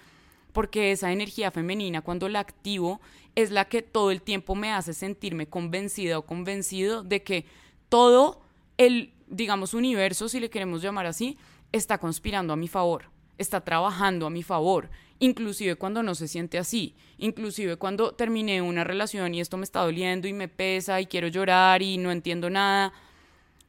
porque 0.52 0.92
esa 0.92 1.12
energía 1.12 1.50
femenina 1.50 2.02
cuando 2.02 2.30
la 2.30 2.40
activo 2.40 3.02
es 3.36 3.50
la 3.50 3.66
que 3.66 3.82
todo 3.82 4.12
el 4.12 4.22
tiempo 4.22 4.54
me 4.54 4.72
hace 4.72 4.94
sentirme 4.94 5.48
convencida 5.48 6.20
o 6.20 6.26
convencido 6.26 7.04
de 7.04 7.24
que 7.24 7.46
todo 7.90 8.42
el, 8.78 9.12
digamos, 9.28 9.74
universo, 9.74 10.30
si 10.30 10.40
le 10.40 10.52
queremos 10.52 10.84
llamar 10.84 11.08
así, 11.08 11.38
está 11.72 11.98
conspirando 11.98 12.54
a 12.54 12.58
mi 12.58 12.68
favor, 12.68 13.06
está 13.40 13.62
trabajando 13.62 14.28
a 14.28 14.30
mi 14.30 14.44
favor 14.44 14.90
inclusive 15.24 15.78
cuando 15.78 16.04
no 16.04 16.16
se 16.16 16.28
siente 16.28 16.58
así, 16.58 16.96
inclusive 17.18 17.78
cuando 17.78 18.14
terminé 18.14 18.62
una 18.62 18.84
relación 18.84 19.34
y 19.34 19.40
esto 19.40 19.56
me 19.56 19.64
está 19.64 19.80
doliendo 19.80 20.28
y 20.28 20.34
me 20.34 20.50
pesa 20.50 21.00
y 21.00 21.06
quiero 21.06 21.30
llorar 21.30 21.82
y 21.82 21.98
no 21.98 22.12
entiendo 22.12 22.50
nada. 22.50 22.92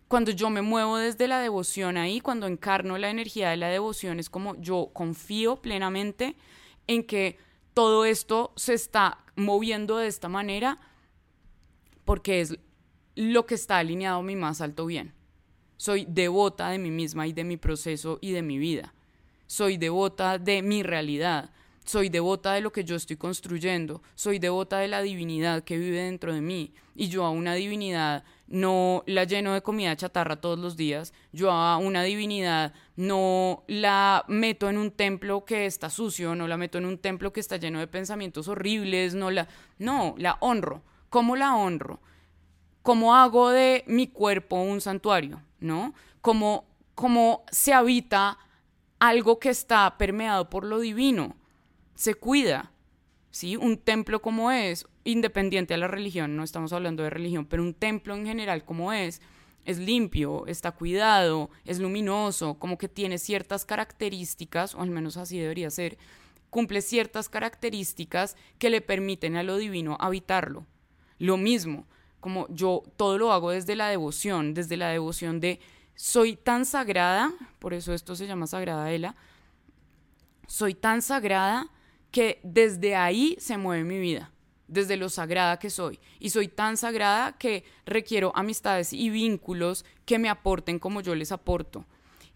Cuando 0.08 0.32
yo 0.32 0.50
me 0.50 0.62
muevo 0.62 0.96
desde 0.96 1.28
la 1.28 1.38
devoción 1.38 1.96
ahí, 1.96 2.20
cuando 2.20 2.48
encarno 2.48 2.98
la 2.98 3.08
energía 3.08 3.50
de 3.50 3.56
la 3.56 3.68
devoción, 3.68 4.18
es 4.18 4.28
como 4.28 4.60
yo 4.60 4.90
confío 4.92 5.62
plenamente 5.62 6.34
en 6.88 7.04
que 7.04 7.38
todo 7.72 8.04
esto 8.04 8.52
se 8.56 8.74
está 8.74 9.18
moviendo 9.36 9.98
de 9.98 10.08
esta 10.08 10.28
manera 10.28 10.80
porque 12.04 12.40
es 12.40 12.58
lo 13.14 13.46
que 13.46 13.54
está 13.54 13.78
alineado 13.78 14.22
mi 14.22 14.34
más 14.34 14.60
alto 14.60 14.86
bien. 14.86 15.14
Soy 15.76 16.04
devota 16.08 16.70
de 16.70 16.78
mí 16.78 16.90
misma 16.90 17.28
y 17.28 17.32
de 17.32 17.44
mi 17.44 17.56
proceso 17.56 18.18
y 18.20 18.32
de 18.32 18.42
mi 18.42 18.58
vida. 18.58 18.92
Soy 19.46 19.76
devota 19.76 20.38
de 20.38 20.62
mi 20.62 20.82
realidad. 20.82 21.50
Soy 21.84 22.08
devota 22.08 22.54
de 22.54 22.62
lo 22.62 22.72
que 22.72 22.84
yo 22.84 22.96
estoy 22.96 23.16
construyendo. 23.16 24.02
Soy 24.14 24.38
devota 24.38 24.78
de 24.78 24.88
la 24.88 25.02
divinidad 25.02 25.64
que 25.64 25.76
vive 25.76 25.98
dentro 25.98 26.32
de 26.32 26.40
mí. 26.40 26.72
Y 26.94 27.08
yo 27.08 27.24
a 27.24 27.30
una 27.30 27.54
divinidad 27.54 28.24
no 28.46 29.02
la 29.06 29.24
lleno 29.24 29.52
de 29.52 29.62
comida 29.62 29.96
chatarra 29.96 30.40
todos 30.40 30.58
los 30.58 30.76
días. 30.76 31.12
Yo 31.32 31.50
a 31.50 31.76
una 31.76 32.02
divinidad 32.02 32.72
no 32.96 33.64
la 33.66 34.24
meto 34.28 34.70
en 34.70 34.78
un 34.78 34.92
templo 34.92 35.44
que 35.44 35.66
está 35.66 35.90
sucio, 35.90 36.34
no 36.34 36.48
la 36.48 36.56
meto 36.56 36.78
en 36.78 36.86
un 36.86 36.98
templo 36.98 37.32
que 37.32 37.40
está 37.40 37.58
lleno 37.58 37.80
de 37.80 37.86
pensamientos 37.86 38.48
horribles, 38.48 39.14
no 39.14 39.30
la 39.30 39.48
no, 39.78 40.14
la 40.16 40.38
honro. 40.40 40.82
¿Cómo 41.10 41.36
la 41.36 41.54
honro? 41.54 42.00
¿Cómo 42.82 43.14
hago 43.14 43.50
de 43.50 43.84
mi 43.86 44.08
cuerpo 44.08 44.56
un 44.56 44.80
santuario, 44.80 45.42
no? 45.60 45.94
¿Cómo, 46.20 46.64
cómo 46.94 47.44
se 47.50 47.72
habita 47.72 48.38
algo 48.98 49.38
que 49.38 49.50
está 49.50 49.96
permeado 49.98 50.50
por 50.50 50.64
lo 50.64 50.80
divino? 50.80 51.36
Se 51.94 52.14
cuida, 52.14 52.72
¿sí? 53.30 53.56
Un 53.56 53.78
templo 53.78 54.22
como 54.22 54.50
es, 54.50 54.86
independiente 55.04 55.74
a 55.74 55.78
la 55.78 55.88
religión, 55.88 56.36
no 56.36 56.42
estamos 56.42 56.72
hablando 56.72 57.02
de 57.02 57.10
religión, 57.10 57.46
pero 57.46 57.62
un 57.62 57.74
templo 57.74 58.14
en 58.14 58.26
general 58.26 58.64
como 58.64 58.92
es, 58.92 59.20
es 59.64 59.78
limpio, 59.78 60.46
está 60.46 60.72
cuidado, 60.72 61.50
es 61.64 61.78
luminoso, 61.78 62.54
como 62.54 62.78
que 62.78 62.88
tiene 62.88 63.18
ciertas 63.18 63.64
características, 63.64 64.74
o 64.74 64.82
al 64.82 64.90
menos 64.90 65.16
así 65.16 65.38
debería 65.38 65.70
ser, 65.70 65.98
cumple 66.50 66.82
ciertas 66.82 67.28
características 67.28 68.36
que 68.58 68.70
le 68.70 68.80
permiten 68.80 69.36
a 69.36 69.42
lo 69.42 69.56
divino 69.56 69.96
habitarlo. 70.00 70.66
Lo 71.18 71.36
mismo, 71.36 71.86
como 72.20 72.46
yo 72.48 72.82
todo 72.96 73.18
lo 73.18 73.32
hago 73.32 73.50
desde 73.50 73.76
la 73.76 73.88
devoción, 73.88 74.54
desde 74.54 74.76
la 74.76 74.88
devoción 74.88 75.40
de 75.40 75.60
soy 75.94 76.36
tan 76.36 76.66
sagrada, 76.66 77.32
por 77.58 77.74
eso 77.74 77.92
esto 77.92 78.16
se 78.16 78.26
llama 78.26 78.46
Sagrada 78.46 78.92
Ela, 78.92 79.14
soy 80.46 80.74
tan 80.74 81.02
sagrada 81.02 81.68
que 82.10 82.40
desde 82.42 82.96
ahí 82.96 83.36
se 83.38 83.56
mueve 83.56 83.84
mi 83.84 83.98
vida 83.98 84.30
desde 84.68 84.96
lo 84.96 85.08
sagrada 85.08 85.58
que 85.58 85.70
soy. 85.70 85.98
Y 86.18 86.30
soy 86.30 86.48
tan 86.48 86.76
sagrada 86.76 87.32
que 87.38 87.64
requiero 87.86 88.32
amistades 88.34 88.92
y 88.92 89.10
vínculos 89.10 89.84
que 90.04 90.18
me 90.18 90.28
aporten 90.28 90.78
como 90.78 91.00
yo 91.00 91.14
les 91.14 91.32
aporto. 91.32 91.84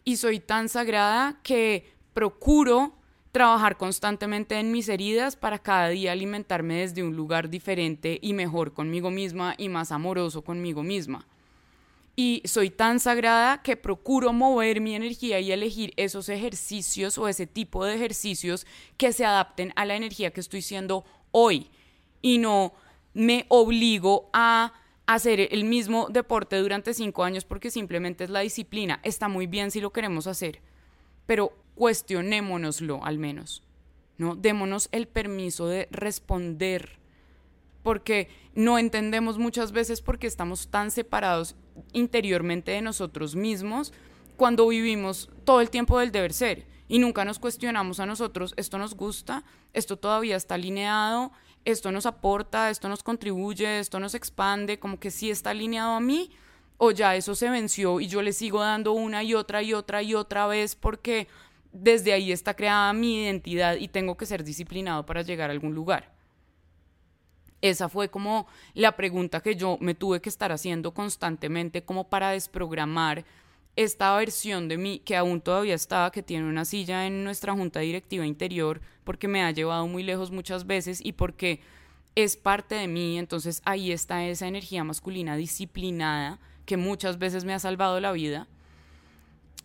Y 0.05 0.17
soy 0.17 0.41
tan 0.41 0.69
sagrada 0.69 1.39
que 1.43 1.93
procuro 2.15 2.95
trabajar 3.33 3.77
constantemente 3.77 4.59
en 4.59 4.73
mis 4.73 4.89
heridas 4.89 5.37
para 5.37 5.59
cada 5.59 5.89
día 5.89 6.13
alimentarme 6.13 6.81
desde 6.81 7.03
un 7.03 7.15
lugar 7.15 7.51
diferente 7.51 8.19
y 8.23 8.33
mejor 8.33 8.73
conmigo 8.73 9.11
misma 9.11 9.55
y 9.59 9.69
más 9.69 9.93
amoroso 9.93 10.43
conmigo 10.43 10.83
misma. 10.83 11.27
Y 12.21 12.43
soy 12.47 12.71
tan 12.71 12.99
sagrada 12.99 13.63
que 13.63 13.77
procuro 13.77 14.33
mover 14.33 14.81
mi 14.81 14.97
energía 14.97 15.39
y 15.39 15.53
elegir 15.53 15.93
esos 15.97 16.29
ejercicios 16.29 17.17
o 17.17 17.29
ese 17.29 17.47
tipo 17.47 17.85
de 17.85 17.95
ejercicios 17.95 18.67
que 18.97 19.13
se 19.13 19.25
adapten 19.25 19.73
a 19.77 19.85
la 19.85 19.95
energía 19.95 20.33
que 20.33 20.41
estoy 20.41 20.63
siendo 20.63 21.05
hoy 21.31 21.71
y 22.21 22.39
no 22.39 22.73
me 23.15 23.47
obligo 23.47 24.31
a 24.33 24.73
hacer 25.07 25.47
el 25.53 25.63
mismo 25.63 26.09
deporte 26.11 26.57
durante 26.57 26.93
cinco 26.93 27.23
años 27.23 27.45
porque 27.45 27.71
simplemente 27.71 28.25
es 28.25 28.31
la 28.31 28.41
disciplina. 28.41 28.99
Está 29.05 29.29
muy 29.29 29.47
bien 29.47 29.71
si 29.71 29.81
lo 29.81 29.93
queremos 29.93 30.27
hacer, 30.27 30.61
pero 31.25 31.53
cuestionémonoslo 31.77 33.05
al 33.05 33.19
menos, 33.19 33.63
¿no? 34.17 34.35
Démonos 34.35 34.89
el 34.91 35.07
permiso 35.07 35.69
de 35.69 35.87
responder, 35.93 36.99
porque 37.89 38.29
no 38.55 38.79
entendemos 38.79 39.39
muchas 39.39 39.73
veces 39.73 40.03
porque 40.03 40.27
estamos 40.27 40.69
tan 40.69 40.91
separados 40.91 41.57
interiormente 41.95 42.71
de 42.71 42.83
nosotros 42.83 43.35
mismos 43.35 43.95
cuando 44.37 44.69
vivimos 44.69 45.31
todo 45.45 45.63
el 45.63 45.71
tiempo 45.71 45.99
del 45.99 46.13
deber 46.13 46.35
ser 46.35 46.67
y 46.87 46.99
nunca 46.99 47.25
nos 47.25 47.39
cuestionamos 47.39 47.99
a 47.99 48.05
nosotros, 48.05 48.53
esto 48.59 48.77
nos 48.77 48.95
gusta, 48.95 49.43
esto 49.73 49.97
todavía 49.97 50.37
está 50.37 50.57
alineado, 50.57 51.33
esto 51.65 51.91
nos 51.91 52.05
aporta, 52.05 52.69
esto 52.69 52.91
nos 52.91 53.03
contribuye, 53.03 53.79
esto 53.79 54.01
nos 54.01 54.15
expande, 54.15 54.79
como 54.79 55.01
que 55.01 55.11
sí 55.11 55.31
está 55.31 55.49
alineado 55.49 55.95
a 55.95 56.01
mí, 56.01 56.31
o 56.77 56.91
ya 56.91 57.17
eso 57.17 57.35
se 57.35 57.49
venció 57.49 58.01
y 58.01 58.09
yo 58.09 58.21
le 58.21 58.35
sigo 58.35 58.61
dando 58.61 58.93
una 58.93 59.23
y 59.23 59.33
otra 59.33 59.63
y 59.63 59.73
otra 59.73 60.03
y 60.03 60.15
otra 60.15 60.47
vez 60.47 60.77
porque 60.77 61.27
desde 61.73 62.13
ahí 62.13 62.33
está 62.33 62.53
creada 62.53 62.93
mi 62.93 63.23
identidad 63.23 63.77
y 63.77 63.89
tengo 63.89 64.19
que 64.19 64.27
ser 64.27 64.45
disciplinado 64.45 65.07
para 65.07 65.23
llegar 65.23 65.49
a 65.49 65.55
algún 65.55 65.75
lugar. 65.75 66.18
Esa 67.61 67.89
fue 67.89 68.09
como 68.09 68.47
la 68.75 68.97
pregunta 68.97 69.41
que 69.41 69.57
yo 69.57 69.79
me 69.81 69.95
tuve 69.95 70.21
que 70.21 70.29
estar 70.29 70.53
haciendo 70.53 70.93
constantemente 70.95 71.83
como 71.83 72.09
para 72.09 72.31
desprogramar 72.31 73.25
esta 73.75 74.17
versión 74.17 74.69
de 74.69 74.77
mí 74.77 75.01
que 75.05 75.17
aún 75.17 75.41
todavía 75.41 75.75
está, 75.75 76.11
que 76.11 76.23
tiene 76.23 76.49
una 76.49 76.65
silla 76.65 77.07
en 77.07 77.23
nuestra 77.23 77.53
junta 77.53 77.81
directiva 77.81 78.27
interior, 78.27 78.81
porque 79.05 79.29
me 79.29 79.43
ha 79.43 79.51
llevado 79.53 79.87
muy 79.87 80.03
lejos 80.03 80.31
muchas 80.31 80.67
veces 80.67 81.01
y 81.01 81.13
porque 81.13 81.61
es 82.17 82.37
parte 82.37 82.75
de 82.75 82.89
mí, 82.89 83.19
entonces 83.19 83.63
ahí 83.65 83.93
está 83.93 84.25
esa 84.27 84.49
energía 84.49 84.83
masculina 84.83 85.37
disciplinada 85.37 86.41
que 86.67 86.77
muchas 86.77 87.19
veces 87.19 87.45
me 87.45 87.55
ha 87.55 87.61
salvado 87.61 88.01
la 88.01 88.11
vida 88.11 88.49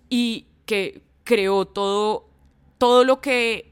y 0.10 0.46
que 0.68 1.02
creó 1.24 1.66
todo, 1.66 2.30
todo 2.78 3.04
lo 3.04 3.20
que 3.20 3.72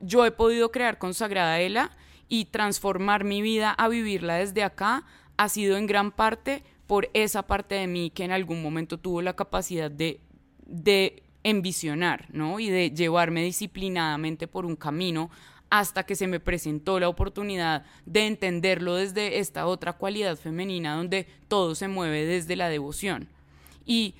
yo 0.00 0.26
he 0.26 0.32
podido 0.32 0.72
crear 0.72 0.98
con 0.98 1.14
Sagrada 1.14 1.60
Ela 1.60 1.92
y 2.28 2.46
transformar 2.46 3.24
mi 3.24 3.42
vida 3.42 3.70
a 3.70 3.88
vivirla 3.88 4.36
desde 4.36 4.62
acá 4.62 5.04
ha 5.36 5.48
sido 5.48 5.76
en 5.76 5.86
gran 5.86 6.10
parte 6.10 6.62
por 6.86 7.10
esa 7.14 7.46
parte 7.46 7.74
de 7.74 7.86
mí 7.86 8.10
que 8.10 8.24
en 8.24 8.32
algún 8.32 8.62
momento 8.62 8.98
tuvo 8.98 9.22
la 9.22 9.36
capacidad 9.36 9.90
de, 9.90 10.20
de 10.66 11.22
envisionar, 11.44 12.26
¿no? 12.32 12.60
Y 12.60 12.70
de 12.70 12.90
llevarme 12.90 13.42
disciplinadamente 13.42 14.48
por 14.48 14.66
un 14.66 14.76
camino 14.76 15.30
hasta 15.70 16.04
que 16.04 16.16
se 16.16 16.26
me 16.26 16.40
presentó 16.40 16.98
la 16.98 17.08
oportunidad 17.08 17.84
de 18.06 18.26
entenderlo 18.26 18.94
desde 18.94 19.38
esta 19.38 19.66
otra 19.66 19.92
cualidad 19.94 20.36
femenina 20.36 20.96
donde 20.96 21.26
todo 21.46 21.74
se 21.74 21.88
mueve 21.88 22.24
desde 22.24 22.56
la 22.56 22.68
devoción. 22.68 23.28
Y 23.84 24.14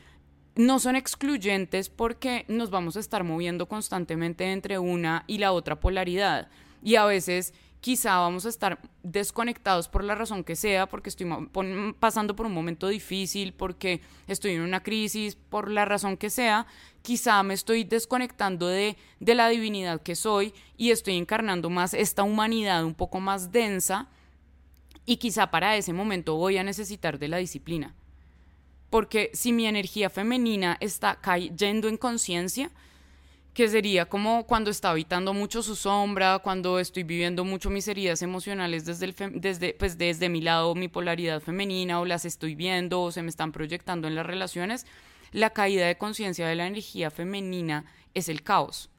no 0.56 0.78
son 0.78 0.96
excluyentes 0.96 1.88
porque 1.88 2.44
nos 2.48 2.70
vamos 2.70 2.96
a 2.96 3.00
estar 3.00 3.24
moviendo 3.24 3.66
constantemente 3.66 4.52
entre 4.52 4.78
una 4.78 5.24
y 5.26 5.38
la 5.38 5.52
otra 5.52 5.80
polaridad. 5.80 6.48
Y 6.82 6.96
a 6.96 7.06
veces 7.06 7.54
quizá 7.80 8.18
vamos 8.18 8.44
a 8.44 8.48
estar 8.48 8.80
desconectados 9.02 9.88
por 9.88 10.02
la 10.04 10.14
razón 10.14 10.44
que 10.44 10.56
sea, 10.56 10.88
porque 10.88 11.08
estoy 11.08 11.28
pasando 11.98 12.34
por 12.34 12.46
un 12.46 12.52
momento 12.52 12.88
difícil, 12.88 13.52
porque 13.52 14.00
estoy 14.26 14.52
en 14.52 14.62
una 14.62 14.82
crisis, 14.82 15.36
por 15.36 15.70
la 15.70 15.84
razón 15.84 16.16
que 16.16 16.30
sea, 16.30 16.66
quizá 17.02 17.42
me 17.42 17.54
estoy 17.54 17.84
desconectando 17.84 18.66
de, 18.66 18.96
de 19.20 19.34
la 19.34 19.48
divinidad 19.48 20.02
que 20.02 20.16
soy 20.16 20.52
y 20.76 20.90
estoy 20.90 21.16
encarnando 21.16 21.70
más 21.70 21.94
esta 21.94 22.22
humanidad 22.22 22.84
un 22.84 22.94
poco 22.94 23.20
más 23.20 23.52
densa 23.52 24.08
y 25.06 25.16
quizá 25.16 25.50
para 25.50 25.76
ese 25.76 25.92
momento 25.92 26.34
voy 26.34 26.58
a 26.58 26.64
necesitar 26.64 27.18
de 27.18 27.28
la 27.28 27.38
disciplina. 27.38 27.94
Porque 28.90 29.30
si 29.34 29.52
mi 29.52 29.66
energía 29.66 30.10
femenina 30.10 30.76
está 30.80 31.16
cayendo 31.20 31.88
en 31.88 31.96
conciencia, 31.96 32.70
que 33.54 33.68
sería 33.68 34.06
como 34.06 34.46
cuando 34.46 34.70
está 34.70 34.90
habitando 34.90 35.34
mucho 35.34 35.62
su 35.62 35.74
sombra, 35.74 36.38
cuando 36.38 36.78
estoy 36.78 37.02
viviendo 37.02 37.44
mucho 37.44 37.70
mis 37.70 37.88
heridas 37.88 38.22
emocionales 38.22 38.84
desde, 38.84 39.12
desde, 39.32 39.74
pues 39.74 39.98
desde 39.98 40.28
mi 40.28 40.40
lado, 40.40 40.74
mi 40.74 40.88
polaridad 40.88 41.40
femenina, 41.40 42.00
o 42.00 42.04
las 42.04 42.24
estoy 42.24 42.54
viendo, 42.54 43.02
o 43.02 43.10
se 43.10 43.22
me 43.22 43.28
están 43.28 43.52
proyectando 43.52 44.06
en 44.06 44.14
las 44.14 44.26
relaciones, 44.26 44.86
la 45.32 45.50
caída 45.50 45.86
de 45.86 45.98
conciencia 45.98 46.46
de 46.46 46.54
la 46.54 46.66
energía 46.66 47.10
femenina 47.10 47.84
es 48.14 48.28
el 48.28 48.42
caos. 48.42 48.90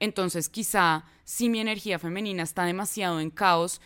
Entonces, 0.00 0.48
quizá 0.48 1.04
si 1.24 1.48
mi 1.48 1.60
energía 1.60 1.98
femenina 1.98 2.42
está 2.42 2.64
demasiado 2.64 3.20
en 3.20 3.30
caos, 3.30 3.80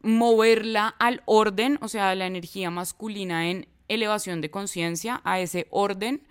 moverla 0.00 0.88
al 0.98 1.22
orden, 1.26 1.78
o 1.80 1.88
sea, 1.88 2.14
la 2.14 2.26
energía 2.26 2.70
masculina 2.70 3.48
en 3.48 3.68
elevación 3.88 4.40
de 4.40 4.50
conciencia, 4.50 5.20
a 5.24 5.40
ese 5.40 5.66
orden, 5.70 6.26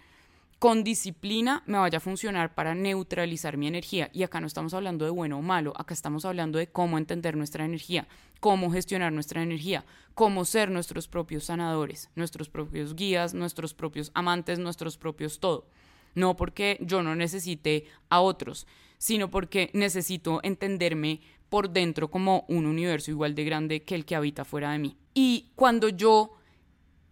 con 0.62 0.84
disciplina 0.84 1.64
me 1.66 1.80
vaya 1.80 1.98
a 1.98 2.02
funcionar 2.02 2.54
para 2.54 2.76
neutralizar 2.76 3.58
mi 3.58 3.66
energía. 3.66 4.12
Y 4.14 4.22
acá 4.22 4.40
no 4.40 4.46
estamos 4.46 4.76
hablando 4.76 5.06
de 5.06 5.10
bueno 5.10 5.40
o 5.40 5.42
malo, 5.42 5.74
acá 5.76 5.96
estamos 5.96 6.24
hablando 6.24 6.60
de 6.60 6.68
cómo 6.68 7.00
entender 7.00 7.36
nuestra 7.36 7.66
energía, 7.66 8.08
cómo 8.40 8.72
gestionar 8.72 9.12
nuestra 9.12 9.42
energía, 9.42 9.86
cómo 10.14 10.46
ser 10.46 10.70
nuestros 10.70 11.08
propios 11.08 11.46
sanadores, 11.46 12.12
nuestros 12.14 12.48
propios 12.48 12.96
guías, 12.96 13.34
nuestros 13.34 13.74
propios 13.74 14.12
amantes, 14.14 14.60
nuestros 14.60 15.00
propios 15.00 15.40
todo. 15.40 15.66
No 16.14 16.36
porque 16.36 16.78
yo 16.80 17.02
no 17.02 17.16
necesite 17.16 17.86
a 18.10 18.22
otros, 18.22 18.68
sino 19.00 19.32
porque 19.32 19.72
necesito 19.74 20.42
entenderme 20.44 21.22
por 21.50 21.72
dentro 21.72 22.12
como 22.12 22.46
un 22.50 22.68
universo 22.68 23.10
igual 23.10 23.34
de 23.34 23.46
grande 23.46 23.82
que 23.82 23.96
el 23.96 24.06
que 24.06 24.16
habita 24.16 24.46
fuera 24.46 24.74
de 24.74 24.78
mí. 24.78 24.96
Y 25.16 25.50
cuando 25.56 25.90
yo 25.90 26.38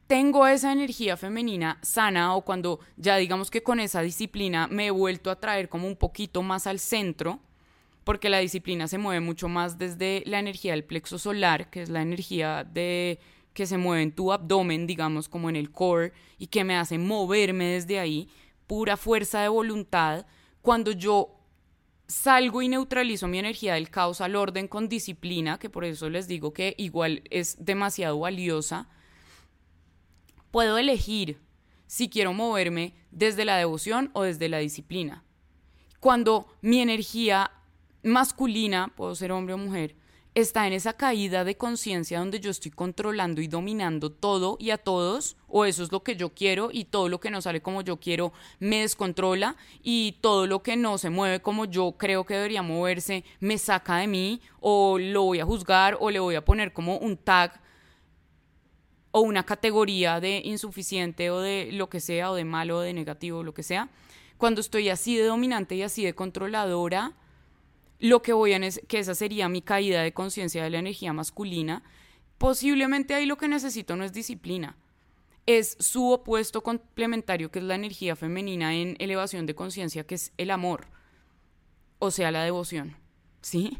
tengo 0.09 0.47
esa 0.47 0.71
energía 0.71 1.17
femenina 1.17 1.77
sana 1.83 2.35
o 2.35 2.41
cuando 2.41 2.79
ya 2.97 3.17
digamos 3.17 3.51
que 3.51 3.61
con 3.61 3.79
esa 3.79 4.01
disciplina 4.01 4.67
me 4.67 4.87
he 4.87 4.91
vuelto 4.91 5.29
a 5.29 5.39
traer 5.39 5.69
como 5.69 5.87
un 5.87 5.95
poquito 5.95 6.41
más 6.41 6.65
al 6.65 6.79
centro, 6.79 7.39
porque 8.05 8.27
la 8.27 8.39
disciplina 8.39 8.87
se 8.87 8.97
mueve 8.97 9.19
mucho 9.19 9.47
más 9.49 9.77
desde 9.77 10.23
la 10.25 10.39
energía 10.39 10.71
del 10.71 10.83
plexo 10.83 11.19
solar, 11.19 11.69
que 11.69 11.83
es 11.83 11.89
la 11.89 12.01
energía 12.01 12.63
de 12.63 13.19
que 13.53 13.67
se 13.67 13.77
mueve 13.77 14.01
en 14.01 14.11
tu 14.11 14.33
abdomen, 14.33 14.87
digamos, 14.87 15.29
como 15.29 15.47
en 15.47 15.55
el 15.55 15.69
core, 15.69 16.11
y 16.39 16.47
que 16.47 16.63
me 16.63 16.75
hace 16.75 16.97
moverme 16.97 17.65
desde 17.65 17.99
ahí, 17.99 18.29
pura 18.65 18.97
fuerza 18.97 19.43
de 19.43 19.49
voluntad, 19.49 20.25
cuando 20.63 20.91
yo 20.91 21.35
salgo 22.07 22.63
y 22.63 22.67
neutralizo 22.67 23.27
mi 23.27 23.37
energía 23.37 23.75
del 23.75 23.91
caos 23.91 24.21
al 24.21 24.35
orden 24.35 24.67
con 24.67 24.89
disciplina, 24.89 25.59
que 25.59 25.69
por 25.69 25.85
eso 25.85 26.09
les 26.09 26.27
digo 26.27 26.51
que 26.51 26.73
igual 26.79 27.21
es 27.29 27.63
demasiado 27.63 28.17
valiosa, 28.17 28.89
puedo 30.51 30.77
elegir 30.77 31.39
si 31.87 32.09
quiero 32.09 32.33
moverme 32.33 32.93
desde 33.11 33.45
la 33.45 33.57
devoción 33.57 34.11
o 34.13 34.23
desde 34.23 34.49
la 34.49 34.59
disciplina. 34.59 35.23
Cuando 35.99 36.47
mi 36.61 36.81
energía 36.81 37.51
masculina, 38.03 38.93
puedo 38.95 39.15
ser 39.15 39.31
hombre 39.31 39.55
o 39.55 39.57
mujer, 39.57 39.95
está 40.35 40.67
en 40.67 40.73
esa 40.73 40.93
caída 40.93 41.43
de 41.43 41.57
conciencia 41.57 42.19
donde 42.19 42.39
yo 42.39 42.51
estoy 42.51 42.71
controlando 42.71 43.41
y 43.41 43.47
dominando 43.47 44.11
todo 44.11 44.57
y 44.59 44.69
a 44.69 44.77
todos, 44.77 45.35
o 45.47 45.65
eso 45.65 45.83
es 45.83 45.91
lo 45.91 46.03
que 46.03 46.15
yo 46.15 46.29
quiero 46.29 46.69
y 46.71 46.85
todo 46.85 47.09
lo 47.09 47.19
que 47.19 47.31
no 47.31 47.41
sale 47.41 47.61
como 47.61 47.81
yo 47.81 47.97
quiero 47.97 48.31
me 48.59 48.81
descontrola 48.81 49.55
y 49.81 50.17
todo 50.21 50.47
lo 50.47 50.61
que 50.61 50.77
no 50.77 50.97
se 50.97 51.09
mueve 51.09 51.41
como 51.41 51.65
yo 51.65 51.93
creo 51.97 52.25
que 52.25 52.35
debería 52.35 52.61
moverse 52.61 53.23
me 53.39 53.57
saca 53.57 53.97
de 53.97 54.07
mí 54.07 54.41
o 54.59 54.99
lo 54.99 55.23
voy 55.23 55.39
a 55.39 55.45
juzgar 55.45 55.97
o 55.99 56.11
le 56.11 56.19
voy 56.19 56.35
a 56.35 56.45
poner 56.45 56.71
como 56.71 56.97
un 56.97 57.17
tag 57.17 57.59
o 59.11 59.21
una 59.21 59.45
categoría 59.45 60.19
de 60.19 60.41
insuficiente 60.43 61.31
o 61.31 61.39
de 61.39 61.69
lo 61.71 61.89
que 61.89 61.99
sea 61.99 62.31
o 62.31 62.35
de 62.35 62.45
malo 62.45 62.77
o 62.77 62.81
de 62.81 62.93
negativo 62.93 63.43
lo 63.43 63.53
que 63.53 63.63
sea. 63.63 63.89
Cuando 64.37 64.61
estoy 64.61 64.89
así 64.89 65.17
de 65.17 65.25
dominante 65.25 65.75
y 65.75 65.81
así 65.81 66.03
de 66.05 66.15
controladora, 66.15 67.13
lo 67.99 68.21
que 68.21 68.33
voy 68.33 68.53
a 68.53 68.59
que 68.59 68.99
esa 68.99 69.15
sería 69.15 69.49
mi 69.49 69.61
caída 69.61 70.01
de 70.01 70.13
conciencia 70.13 70.63
de 70.63 70.69
la 70.69 70.79
energía 70.79 71.11
masculina, 71.11 71.83
posiblemente 72.37 73.13
ahí 73.13 73.25
lo 73.25 73.37
que 73.37 73.47
necesito 73.47 73.95
no 73.95 74.05
es 74.05 74.13
disciplina, 74.13 74.77
es 75.45 75.75
su 75.79 76.11
opuesto 76.11 76.61
complementario, 76.63 77.51
que 77.51 77.59
es 77.59 77.65
la 77.65 77.75
energía 77.75 78.15
femenina 78.15 78.75
en 78.75 78.95
elevación 78.99 79.45
de 79.45 79.55
conciencia, 79.55 80.05
que 80.05 80.15
es 80.15 80.31
el 80.37 80.51
amor, 80.51 80.87
o 81.97 82.11
sea, 82.11 82.31
la 82.31 82.43
devoción, 82.43 82.95
¿sí? 83.41 83.79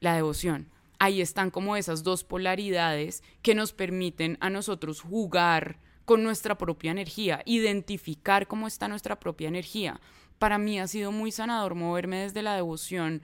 La 0.00 0.14
devoción. 0.14 0.68
Ahí 0.98 1.20
están 1.20 1.50
como 1.50 1.76
esas 1.76 2.02
dos 2.02 2.24
polaridades 2.24 3.22
que 3.42 3.54
nos 3.54 3.72
permiten 3.72 4.38
a 4.40 4.50
nosotros 4.50 5.00
jugar 5.00 5.78
con 6.04 6.22
nuestra 6.22 6.56
propia 6.56 6.92
energía, 6.92 7.42
identificar 7.44 8.46
cómo 8.46 8.66
está 8.66 8.88
nuestra 8.88 9.18
propia 9.18 9.48
energía. 9.48 10.00
Para 10.38 10.56
mí 10.56 10.78
ha 10.78 10.86
sido 10.86 11.12
muy 11.12 11.32
sanador 11.32 11.74
moverme 11.74 12.22
desde 12.22 12.42
la 12.42 12.54
devoción 12.54 13.22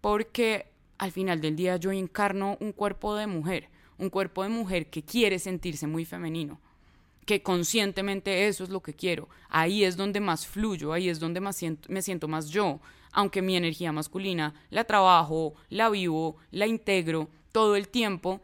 porque 0.00 0.72
al 0.98 1.12
final 1.12 1.40
del 1.40 1.56
día 1.56 1.76
yo 1.76 1.92
encarno 1.92 2.56
un 2.60 2.72
cuerpo 2.72 3.14
de 3.14 3.26
mujer, 3.26 3.68
un 3.98 4.08
cuerpo 4.08 4.42
de 4.42 4.48
mujer 4.48 4.88
que 4.88 5.02
quiere 5.02 5.38
sentirse 5.38 5.86
muy 5.86 6.04
femenino, 6.04 6.60
que 7.26 7.42
conscientemente 7.42 8.48
eso 8.48 8.64
es 8.64 8.70
lo 8.70 8.82
que 8.82 8.94
quiero. 8.94 9.28
Ahí 9.48 9.84
es 9.84 9.96
donde 9.96 10.20
más 10.20 10.46
fluyo, 10.46 10.92
ahí 10.92 11.08
es 11.08 11.20
donde 11.20 11.40
más 11.40 11.60
me 11.88 12.02
siento 12.02 12.28
más 12.28 12.48
yo, 12.48 12.80
aunque 13.12 13.42
mi 13.42 13.56
energía 13.56 13.92
masculina 13.92 14.54
la 14.70 14.84
trabajo, 14.84 15.54
la 15.68 15.88
vivo, 15.90 16.36
la 16.50 16.66
integro 16.66 17.28
todo 17.52 17.76
el 17.76 17.88
tiempo. 17.88 18.40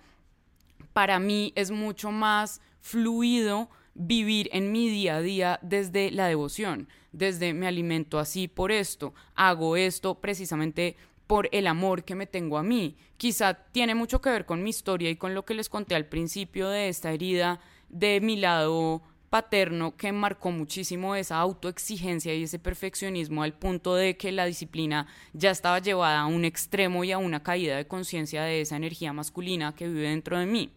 Para 0.93 1.19
mí 1.19 1.53
es 1.57 1.71
mucho 1.71 2.11
más 2.11 2.61
fluido 2.81 3.69
vivir 3.95 4.49
en 4.53 4.71
mi 4.71 4.89
día 4.89 5.17
a 5.17 5.23
día 5.23 5.59
desde 5.63 6.11
la 6.11 6.27
devoción, 6.27 6.89
desde 7.13 7.53
me 7.53 7.67
alimento 7.67 8.19
así 8.19 8.47
por 8.47 8.71
esto, 8.71 9.13
hago 9.35 9.77
esto 9.77 10.21
precisamente 10.21 10.97
por 11.27 11.49
el 11.53 11.67
amor 11.67 12.05
que 12.05 12.15
me 12.15 12.27
tengo 12.27 12.59
a 12.59 12.63
mí. 12.63 12.97
Quizá 13.17 13.55
tiene 13.55 13.95
mucho 13.95 14.21
que 14.21 14.31
ver 14.31 14.47
con 14.47 14.63
mi 14.63 14.71
historia 14.71 15.11
y 15.11 15.17
con 15.17 15.35
lo 15.35 15.45
que 15.45 15.55
les 15.55 15.69
conté 15.69 15.95
al 15.95 16.07
principio 16.07 16.69
de 16.69 16.89
esta 16.89 17.13
herida 17.13 17.61
de 17.89 18.21
mi 18.21 18.37
lado 18.37 19.03
paterno 19.31 19.97
que 19.97 20.13
marcó 20.13 20.51
muchísimo 20.51 21.15
esa 21.15 21.39
autoexigencia 21.39 22.35
y 22.35 22.45
ese 22.45 22.59
perfeccionismo 22.59 23.43
al 23.43 23.53
punto 23.53 23.95
de 23.95 24.17
que 24.17 24.33
la 24.33 24.47
disciplina 24.47 25.07
ya 25.33 25.51
estaba 25.51 25.79
llevada 25.81 26.21
a 26.21 26.27
un 26.27 26.45
extremo 26.45 27.05
y 27.05 27.13
a 27.13 27.19
una 27.19 27.43
caída 27.43 27.77
de 27.77 27.87
conciencia 27.87 28.43
de 28.43 28.63
esa 28.63 28.77
energía 28.77 29.13
masculina 29.13 29.75
que 29.75 29.89
vive 29.89 30.09
dentro 30.09 30.39
de 30.39 30.47
mí, 30.47 30.71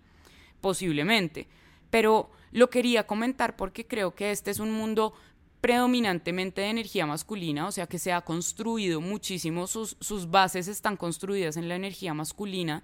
posiblemente. 0.59 1.47
Pero 1.89 2.29
lo 2.51 2.69
quería 2.69 3.07
comentar 3.07 3.55
porque 3.55 3.87
creo 3.87 4.13
que 4.13 4.31
este 4.31 4.51
es 4.51 4.59
un 4.59 4.71
mundo 4.71 5.13
predominantemente 5.61 6.61
de 6.61 6.69
energía 6.69 7.05
masculina, 7.05 7.67
o 7.67 7.71
sea 7.71 7.87
que 7.87 7.99
se 7.99 8.11
ha 8.11 8.21
construido 8.21 8.99
muchísimo, 8.99 9.67
sus, 9.67 9.95
sus 9.99 10.29
bases 10.29 10.67
están 10.67 10.97
construidas 10.97 11.55
en 11.55 11.69
la 11.69 11.75
energía 11.75 12.13
masculina, 12.15 12.83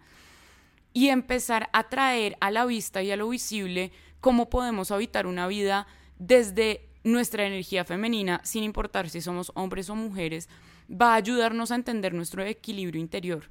y 0.93 1.09
empezar 1.09 1.69
a 1.73 1.89
traer 1.89 2.37
a 2.39 2.49
la 2.49 2.65
vista 2.65 3.03
y 3.03 3.11
a 3.11 3.17
lo 3.17 3.29
visible 3.29 3.91
cómo 4.21 4.49
podemos 4.49 4.91
habitar 4.91 5.27
una 5.27 5.47
vida 5.47 5.87
desde 6.19 6.87
nuestra 7.03 7.45
energía 7.45 7.85
femenina, 7.85 8.41
sin 8.43 8.63
importar 8.63 9.09
si 9.09 9.21
somos 9.21 9.51
hombres 9.55 9.89
o 9.89 9.95
mujeres, 9.95 10.49
va 10.89 11.13
a 11.13 11.15
ayudarnos 11.15 11.71
a 11.71 11.75
entender 11.75 12.13
nuestro 12.13 12.43
equilibrio 12.43 13.01
interior, 13.01 13.49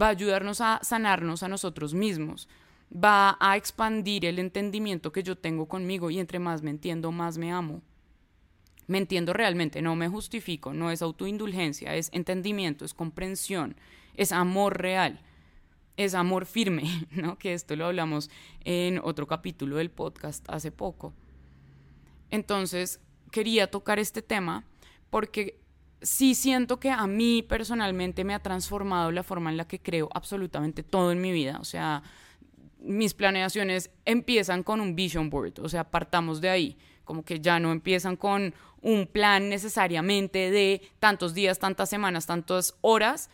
va 0.00 0.06
a 0.06 0.10
ayudarnos 0.10 0.60
a 0.60 0.80
sanarnos 0.82 1.42
a 1.42 1.48
nosotros 1.48 1.94
mismos, 1.94 2.48
va 2.92 3.36
a 3.40 3.56
expandir 3.56 4.24
el 4.24 4.38
entendimiento 4.38 5.12
que 5.12 5.22
yo 5.22 5.36
tengo 5.36 5.66
conmigo 5.66 6.10
y 6.10 6.18
entre 6.18 6.38
más 6.38 6.62
me 6.62 6.70
entiendo, 6.70 7.10
más 7.12 7.38
me 7.38 7.52
amo. 7.52 7.82
Me 8.86 8.98
entiendo 8.98 9.32
realmente, 9.32 9.80
no 9.80 9.96
me 9.96 10.08
justifico, 10.08 10.74
no 10.74 10.90
es 10.90 11.00
autoindulgencia, 11.00 11.94
es 11.94 12.10
entendimiento, 12.12 12.84
es 12.84 12.92
comprensión, 12.92 13.76
es 14.14 14.30
amor 14.30 14.78
real, 14.78 15.20
es 15.96 16.14
amor 16.14 16.46
firme, 16.46 16.84
¿no? 17.10 17.38
Que 17.38 17.54
esto 17.54 17.76
lo 17.76 17.86
hablamos 17.86 18.30
en 18.64 19.00
otro 19.02 19.26
capítulo 19.26 19.76
del 19.76 19.90
podcast 19.90 20.44
hace 20.48 20.70
poco. 20.70 21.12
Entonces, 22.30 23.00
quería 23.30 23.70
tocar 23.70 23.98
este 23.98 24.22
tema 24.22 24.64
porque 25.10 25.60
sí 26.02 26.34
siento 26.34 26.80
que 26.80 26.90
a 26.90 27.06
mí 27.06 27.42
personalmente 27.42 28.24
me 28.24 28.34
ha 28.34 28.40
transformado 28.40 29.10
la 29.12 29.22
forma 29.22 29.50
en 29.50 29.56
la 29.56 29.66
que 29.66 29.80
creo 29.80 30.08
absolutamente 30.14 30.82
todo 30.82 31.12
en 31.12 31.20
mi 31.20 31.32
vida, 31.32 31.58
o 31.60 31.64
sea, 31.64 32.02
mis 32.80 33.14
planeaciones 33.14 33.90
empiezan 34.04 34.62
con 34.62 34.80
un 34.80 34.94
vision 34.94 35.30
board, 35.30 35.60
o 35.60 35.68
sea, 35.68 35.90
partamos 35.90 36.40
de 36.42 36.50
ahí 36.50 36.76
como 37.04 37.24
que 37.24 37.40
ya 37.40 37.60
no 37.60 37.72
empiezan 37.72 38.16
con 38.16 38.54
un 38.80 39.06
plan 39.06 39.48
necesariamente 39.48 40.50
de 40.50 40.82
tantos 40.98 41.34
días, 41.34 41.58
tantas 41.58 41.88
semanas, 41.88 42.26
tantas 42.26 42.76
horas. 42.80 43.30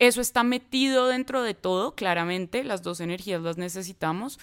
Eso 0.00 0.22
está 0.22 0.44
metido 0.44 1.08
dentro 1.08 1.42
de 1.42 1.52
todo, 1.52 1.94
claramente, 1.94 2.64
las 2.64 2.82
dos 2.82 3.00
energías 3.00 3.42
las 3.42 3.58
necesitamos, 3.58 4.40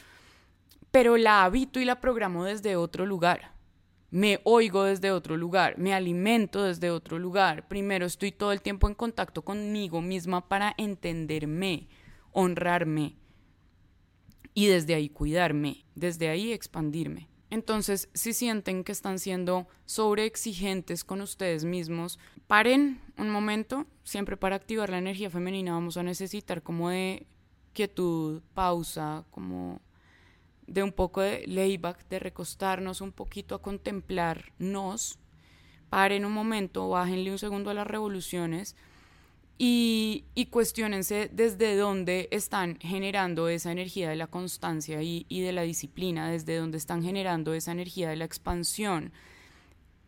pero 0.91 1.17
la 1.17 1.43
habito 1.43 1.80
y 1.80 1.86
la 1.86 2.00
programo 2.00 2.46
desde 2.46 2.76
otro 2.76 3.08
lugar. 3.08 3.54
Me 4.12 4.39
oigo 4.43 4.84
desde 4.84 5.12
otro 5.12 5.36
lugar, 5.36 5.80
me 5.80 5.96
alimento 5.96 6.62
desde 6.62 6.91
otro 6.91 7.17
lugar. 7.17 7.67
Primero 7.67 8.06
estoy 8.06 8.32
todo 8.32 8.52
el 8.52 8.62
tiempo 8.62 8.88
en 8.88 8.93
contacto 8.93 9.41
conmigo 9.41 10.00
misma 10.00 10.48
para 10.48 10.76
entenderme, 10.78 11.88
honrarme 12.34 13.15
y 14.54 14.67
desde 14.67 14.93
ahí 14.93 15.10
cuidarme, 15.10 15.86
desde 15.96 16.30
ahí 16.30 16.54
expandirme. 16.54 17.30
Entonces, 17.50 18.10
si 18.14 18.34
sienten 18.34 18.84
que 18.84 18.92
están 18.92 19.20
siendo 19.20 19.68
sobreexigentes 19.86 21.04
con 21.04 21.22
ustedes 21.22 21.64
mismos, 21.64 22.20
paren 22.48 23.02
un 23.18 23.30
momento. 23.30 23.86
Siempre 24.04 24.36
para 24.36 24.56
activar 24.56 24.90
la 24.90 24.98
energía 24.98 25.30
femenina 25.30 25.74
vamos 25.74 25.98
a 25.98 26.04
necesitar 26.04 26.62
como 26.62 26.90
de 26.90 27.26
quietud, 27.74 28.42
pausa, 28.54 29.26
como 29.32 29.82
de 30.66 30.84
un 30.84 30.92
poco 30.92 31.22
de 31.22 31.48
layback, 31.48 32.08
de 32.10 32.20
recostarnos 32.20 33.00
un 33.00 33.14
poquito 33.14 33.56
a 33.56 33.62
contemplarnos. 33.62 35.18
Paren 35.90 36.26
un 36.26 36.34
momento, 36.34 36.90
bájenle 36.90 37.32
un 37.32 37.40
segundo 37.40 37.70
a 37.70 37.74
las 37.74 37.88
revoluciones 37.88 38.76
y, 39.58 40.26
y 40.36 40.48
cuestionense 40.48 41.30
desde 41.34 41.76
dónde 41.76 42.28
están 42.32 42.78
generando 42.80 43.50
esa 43.50 43.72
energía 43.72 44.10
de 44.10 44.15
la 44.15 44.28
constancia 44.28 45.02
y, 45.02 45.26
y 45.30 45.41
de 45.41 45.52
la 45.52 45.63
disciplina, 45.63 46.30
desde 46.30 46.58
dónde 46.58 46.78
están 46.78 47.04
generando 47.04 47.54
esa 47.54 47.72
energía 47.72 48.10
de 48.10 48.17
la 48.17 48.26
expansión 48.26 49.12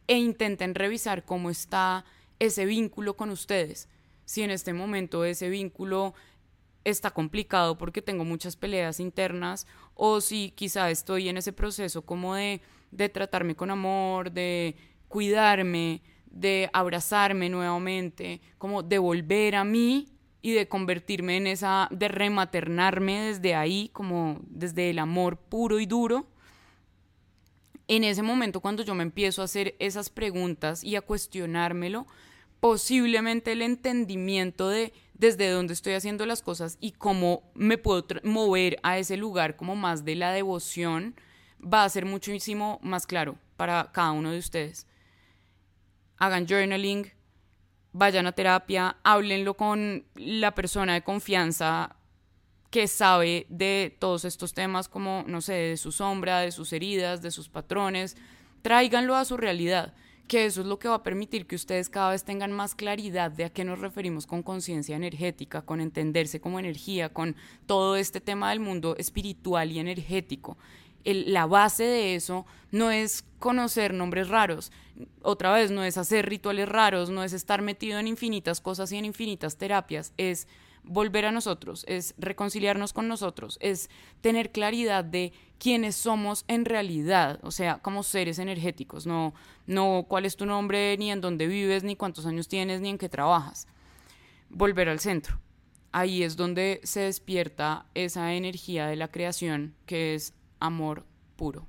e 0.08 0.18
intenten 0.18 0.76
revisar 0.76 1.24
cómo 1.24 1.50
está 1.50 2.06
ese 2.40 2.66
vínculo 2.66 3.16
con 3.16 3.30
ustedes. 3.30 3.88
Si 4.26 4.42
en 4.42 4.52
este 4.52 4.74
momento 4.74 5.26
ese 5.26 5.50
vínculo 5.50 6.14
está 6.84 7.12
complicado 7.12 7.78
porque 7.78 8.02
tengo 8.02 8.26
muchas 8.26 8.56
peleas 8.56 9.00
internas 9.00 9.68
o 9.96 10.22
si 10.22 10.52
quizá 10.52 10.90
estoy 10.90 11.30
en 11.30 11.38
ese 11.38 11.54
proceso 11.54 12.04
como 12.04 12.36
de, 12.36 12.62
de 12.92 13.10
tratarme 13.10 13.56
con 13.56 13.70
amor, 13.72 14.32
de 14.32 14.76
cuidarme, 15.08 16.02
de 16.40 16.70
abrazarme 16.74 17.50
nuevamente, 17.50 18.42
como 18.58 18.84
de 18.84 18.98
volver 18.98 19.56
a 19.56 19.64
mí 19.64 20.08
y 20.42 20.54
de 20.54 20.68
convertirme 20.68 21.38
en 21.38 21.48
esa, 21.48 21.88
de 21.92 22.08
rematernarme 22.08 23.20
desde 23.28 23.56
ahí, 23.56 23.90
como 23.92 24.40
desde 24.44 24.90
el 24.90 25.00
amor 25.00 25.38
puro 25.38 25.80
y 25.80 25.86
duro. 25.86 26.28
En 27.88 28.04
ese 28.04 28.22
momento 28.22 28.62
cuando 28.62 28.84
yo 28.84 28.96
me 28.96 29.04
empiezo 29.04 29.42
a 29.42 29.46
hacer 29.46 29.76
esas 29.80 30.10
preguntas 30.10 30.84
y 30.84 30.96
a 30.96 31.02
cuestionármelo, 31.02 32.08
posiblemente 32.60 33.52
el 33.52 33.62
entendimiento 33.62 34.70
de 34.70 34.94
desde 35.14 35.50
dónde 35.50 35.74
estoy 35.74 35.94
haciendo 35.94 36.26
las 36.26 36.42
cosas 36.42 36.78
y 36.80 36.92
cómo 36.92 37.44
me 37.54 37.78
puedo 37.78 38.06
mover 38.24 38.80
a 38.84 38.98
ese 38.98 39.18
lugar 39.18 39.58
como 39.58 39.76
más 39.76 40.06
de 40.06 40.16
la 40.16 40.32
devoción 40.32 41.16
va 41.62 41.84
a 41.84 41.90
ser 41.90 42.06
muchísimo 42.06 42.80
más 42.82 43.06
claro 43.06 43.36
para 43.58 43.92
cada 43.92 44.12
uno 44.12 44.32
de 44.32 44.40
ustedes. 44.40 44.88
Hagan 46.20 46.46
journaling, 46.46 47.12
vayan 47.92 48.28
a 48.28 48.34
terapia, 48.34 48.98
háblenlo 49.04 49.56
con 49.56 50.06
la 50.16 50.54
persona 50.54 50.94
de 50.94 51.02
confianza 51.02 51.96
que 52.70 52.88
sabe 52.88 53.48
de 53.50 53.96
todos 54.00 54.26
estos 54.26 54.54
temas 54.54 54.88
como, 54.88 55.24
no 55.28 55.42
sé, 55.42 55.54
de 55.54 55.78
su 55.78 55.92
sombra, 55.92 56.42
de 56.42 56.52
sus 56.52 56.72
heridas, 56.72 57.22
de 57.22 57.32
sus 57.32 57.50
patrones, 57.50 58.16
tráiganlo 58.62 59.16
a 59.16 59.26
su 59.26 59.38
realidad 59.38 59.96
que 60.30 60.46
eso 60.46 60.62
es 60.62 60.68
lo 60.68 60.78
que 60.78 60.88
va 60.88 60.96
a 60.96 61.04
permitir 61.04 61.48
que 61.48 61.56
ustedes 61.56 61.90
cada 61.90 62.12
vez 62.12 62.24
tengan 62.24 62.52
más 62.52 62.76
claridad 62.76 63.32
de 63.32 63.46
a 63.46 63.50
qué 63.50 63.66
nos 63.66 63.80
referimos 63.80 64.28
con 64.28 64.44
conciencia 64.44 64.96
energética, 64.96 65.64
con 65.64 65.82
entenderse 65.82 66.40
como 66.40 66.60
energía, 66.60 67.10
con 67.10 67.36
todo 67.66 67.96
este 67.96 68.22
tema 68.22 68.52
del 68.52 68.60
mundo 68.60 68.96
espiritual 68.98 69.72
y 69.72 69.80
energético. 69.80 70.56
La 71.04 71.46
base 71.46 71.84
de 71.84 72.16
eso 72.16 72.46
no 72.72 72.92
es 72.92 73.26
conocer 73.40 73.94
nombres 73.94 74.30
raros, 74.30 74.72
otra 75.22 75.54
vez 75.54 75.72
no 75.72 75.84
es 75.84 75.98
hacer 75.98 76.28
rituales 76.28 76.68
raros, 76.68 77.10
no 77.10 77.24
es 77.24 77.34
estar 77.34 77.62
metido 77.62 78.00
en 78.00 78.08
infinitas 78.08 78.62
cosas 78.62 78.92
y 78.92 78.98
en 78.98 79.06
infinitas 79.06 79.58
terapias, 79.58 80.14
es 80.18 80.48
volver 80.84 81.26
a 81.26 81.32
nosotros, 81.32 81.86
es 81.88 82.16
reconciliarnos 82.18 82.94
con 82.94 83.08
nosotros, 83.08 83.58
es 83.62 83.90
tener 84.22 84.52
claridad 84.52 85.04
de 85.04 85.34
quiénes 85.58 85.96
somos 85.96 86.46
en 86.48 86.66
realidad, 86.66 87.40
o 87.44 87.52
sea, 87.52 87.80
como 87.80 88.04
seres 88.04 88.40
energéticos, 88.40 89.06
no, 89.06 89.34
no 89.68 90.06
cuál 90.08 90.26
es 90.26 90.36
tu 90.36 90.46
nombre, 90.46 90.98
ni 90.98 91.12
en 91.12 91.22
dónde 91.22 91.48
vives, 91.48 91.84
ni 91.84 91.96
cuántos 91.96 92.26
años 92.26 92.48
tienes, 92.48 92.82
ni 92.82 92.90
en 92.90 92.98
qué 92.98 93.10
trabajas. 93.10 93.68
Volver 94.50 94.90
al 94.90 95.00
centro. 95.00 95.40
Ahí 95.92 96.24
es 96.24 96.36
donde 96.36 96.82
se 96.84 97.02
despierta 97.02 97.86
esa 97.94 98.34
energía 98.34 98.88
de 98.88 98.96
la 98.96 99.10
creación 99.10 99.76
que 99.86 100.16
es 100.16 100.34
amor 100.60 101.06
puro. 101.36 101.68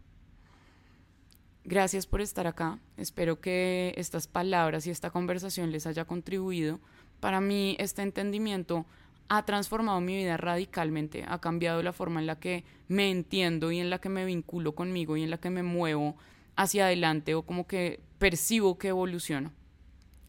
Gracias 1.64 2.06
por 2.06 2.20
estar 2.20 2.46
acá. 2.46 2.78
Espero 2.96 3.40
que 3.40 3.92
estas 3.96 4.26
palabras 4.26 4.86
y 4.86 4.90
esta 4.90 5.10
conversación 5.10 5.70
les 5.70 5.86
haya 5.86 6.04
contribuido. 6.04 6.80
Para 7.20 7.40
mí 7.40 7.76
este 7.78 8.02
entendimiento 8.02 8.86
ha 9.28 9.44
transformado 9.44 10.00
mi 10.00 10.16
vida 10.16 10.36
radicalmente, 10.36 11.24
ha 11.28 11.40
cambiado 11.40 11.82
la 11.82 11.92
forma 11.92 12.18
en 12.18 12.26
la 12.26 12.40
que 12.40 12.64
me 12.88 13.10
entiendo 13.10 13.70
y 13.70 13.78
en 13.78 13.90
la 13.90 14.00
que 14.00 14.08
me 14.08 14.24
vinculo 14.24 14.74
conmigo 14.74 15.16
y 15.16 15.22
en 15.22 15.30
la 15.30 15.38
que 15.38 15.50
me 15.50 15.62
muevo 15.62 16.16
hacia 16.56 16.86
adelante 16.86 17.34
o 17.34 17.42
como 17.42 17.66
que 17.66 18.00
percibo 18.18 18.76
que 18.76 18.88
evoluciono. 18.88 19.52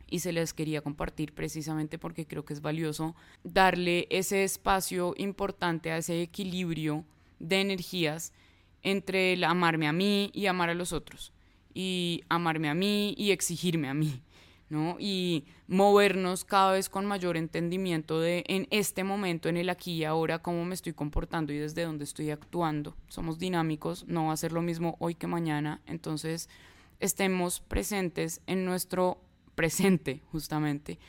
Y 0.08 0.20
se 0.20 0.34
les 0.34 0.54
quería 0.54 0.82
compartir 0.82 1.34
precisamente 1.34 1.98
porque 1.98 2.28
creo 2.28 2.46
que 2.46 2.54
es 2.54 2.62
valioso 2.62 3.16
darle 3.44 4.06
ese 4.12 4.44
espacio 4.44 5.16
importante 5.18 5.92
a 5.92 5.98
ese 5.98 6.22
equilibrio 6.22 7.06
de 7.40 7.62
energías 7.62 8.34
entre 8.84 9.34
el 9.34 9.44
amarme 9.44 9.88
a 9.88 9.94
mí 9.94 10.32
y 10.34 10.48
amar 10.48 10.70
a 10.70 10.74
los 10.74 10.94
otros, 10.94 11.34
y 11.74 12.24
amarme 12.30 12.70
a 12.70 12.74
mí 12.74 13.14
y 13.18 13.32
exigirme 13.32 13.90
a 13.90 13.94
mí. 13.94 14.22
Y 15.00 15.44
movernos 15.68 16.46
cada 16.46 16.72
vez 16.72 16.88
con 16.88 17.06
mayor 17.06 17.36
entendimiento 17.36 18.22
de 18.22 18.46
en 18.48 18.68
este 18.72 19.04
momento, 19.04 19.50
en 19.50 19.58
el 19.58 19.70
aquí 19.70 19.92
y 19.96 20.06
ahora, 20.06 20.40
cómo 20.40 20.64
me 20.64 20.76
estoy 20.76 20.94
comportando 20.94 21.52
y 21.52 21.58
desde 21.58 21.84
dónde 21.84 22.06
estoy 22.06 22.30
actuando. 22.30 22.96
Somos 23.10 23.38
dinámicos, 23.38 24.06
no 24.08 24.28
va 24.28 24.34
a 24.34 24.38
ser 24.38 24.54
lo 24.54 24.62
mismo 24.62 24.96
hoy 25.00 25.16
que 25.16 25.28
mañana, 25.28 25.82
entonces 25.88 26.48
estemos 27.02 27.60
presentes 27.60 28.40
en 28.48 28.64
nuestro 28.64 29.22
presente, 29.56 30.22
justamente. 30.32 31.00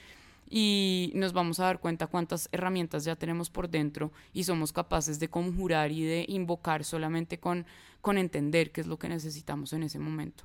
Y 0.55 1.13
nos 1.15 1.33
vamos 1.33 1.61
a 1.61 1.65
dar 1.65 1.81
cuenta 1.81 2.09
cuántas 2.09 2.51
herramientas 2.53 3.05
ya 3.05 3.17
tenemos 3.17 3.49
por 3.49 3.71
dentro 3.71 4.13
y 4.35 4.45
somos 4.45 4.71
capaces 4.71 5.19
de 5.19 5.31
conjurar 5.31 5.91
y 5.91 6.05
de 6.05 6.27
invocar 6.29 6.85
solamente 6.85 7.41
con, 7.41 7.65
con 8.03 8.19
entender 8.19 8.71
qué 8.71 8.83
es 8.83 8.87
lo 8.87 8.99
que 8.99 9.09
necesitamos 9.09 9.73
en 9.73 9.83
ese 9.83 9.99
momento. 9.99 10.45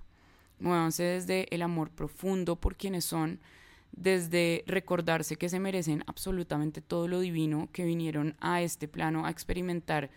Muévanse 0.59 1.03
desde 1.03 1.53
el 1.53 1.61
amor 1.61 1.89
profundo 1.91 2.55
por 2.55 2.77
quienes 2.77 3.03
son, 3.03 3.41
desde 3.91 4.63
recordarse 4.65 5.35
que 5.35 5.49
se 5.49 5.59
merecen 5.59 6.05
absolutamente 6.07 6.79
todo 6.79 7.09
lo 7.09 7.19
divino, 7.19 7.67
que 7.73 7.83
vinieron 7.83 8.37
a 8.39 8.61
este 8.61 8.87
plano 8.87 9.25
a 9.25 9.29
experimentar 9.29 10.09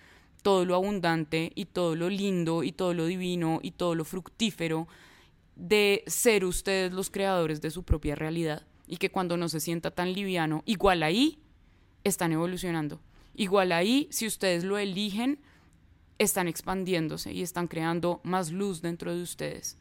todo 0.43 0.65
lo 0.65 0.77
abundante 0.77 1.51
y 1.57 1.65
todo 1.65 1.97
lo 1.97 2.11
lindo 2.11 2.63
y 2.63 2.71
todo 2.71 2.95
lo 2.95 3.07
divino 3.07 3.59
y 3.61 3.73
todo 3.73 3.97
lo 3.97 4.05
fructífero 4.05 4.87
de 5.57 6.05
ser 6.07 6.45
ustedes 6.45 6.93
los 6.93 7.11
creadores 7.11 7.61
de 7.61 7.73
su 7.73 7.83
propia 7.83 8.15
realidad 8.15 8.70
y 8.91 8.97
que 8.97 9.11
cuando 9.11 9.37
no 9.37 9.49
se 9.49 9.61
sienta 9.61 9.93
tan 9.93 10.13
liviano, 10.13 10.65
igual 10.67 11.05
ahí 11.05 11.39
están 12.03 12.33
evolucionando. 12.33 13.01
Igual 13.37 13.71
ahí, 13.71 14.09
si 14.11 14.27
ustedes 14.27 14.65
lo 14.65 14.79
eligen, 14.79 15.39
están 16.19 16.49
expandiéndose 16.49 17.33
y 17.33 17.43
están 17.43 17.69
creando 17.69 18.21
más 18.25 18.51
luz 18.51 18.83
dentro 18.83 19.15
de 19.15 19.23
ustedes. 19.23 19.79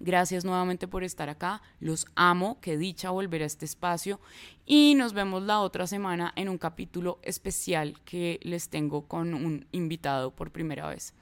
Gracias 0.00 0.46
nuevamente 0.46 0.88
por 0.88 1.04
estar 1.04 1.28
acá. 1.28 1.60
Los 1.80 2.06
amo. 2.14 2.58
Qué 2.62 2.78
dicha 2.78 3.10
volver 3.10 3.42
a 3.42 3.46
este 3.46 3.66
espacio. 3.66 4.20
Y 4.64 4.94
nos 4.94 5.12
vemos 5.12 5.42
la 5.42 5.60
otra 5.60 5.86
semana 5.86 6.32
en 6.34 6.48
un 6.48 6.56
capítulo 6.56 7.18
especial 7.22 8.00
que 8.06 8.40
les 8.42 8.70
tengo 8.70 9.06
con 9.06 9.34
un 9.34 9.66
invitado 9.70 10.30
por 10.30 10.50
primera 10.50 10.88
vez. 10.88 11.12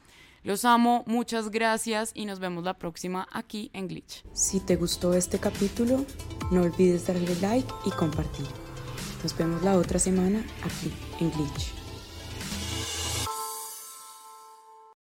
Los 0.47 0.65
amo, 0.65 1.03
muchas 1.09 1.51
gracias 1.51 2.13
y 2.15 2.25
nos 2.25 2.39
vemos 2.39 2.63
la 2.63 2.79
próxima 2.79 3.27
aquí 3.33 3.69
en 3.73 3.89
Glitch. 3.89 4.25
Si 4.33 4.61
te 4.61 4.77
gustó 4.77 5.13
este 5.13 5.41
capítulo, 5.41 6.05
no 6.53 6.63
olvides 6.63 7.09
darle 7.09 7.35
like 7.41 7.69
y 7.85 7.91
compartir. 7.91 8.47
Nos 9.25 9.37
vemos 9.37 9.65
la 9.65 9.77
otra 9.77 9.99
semana 9.99 10.47
aquí 10.63 10.93
en 11.19 11.33
Glitch. 11.33 11.86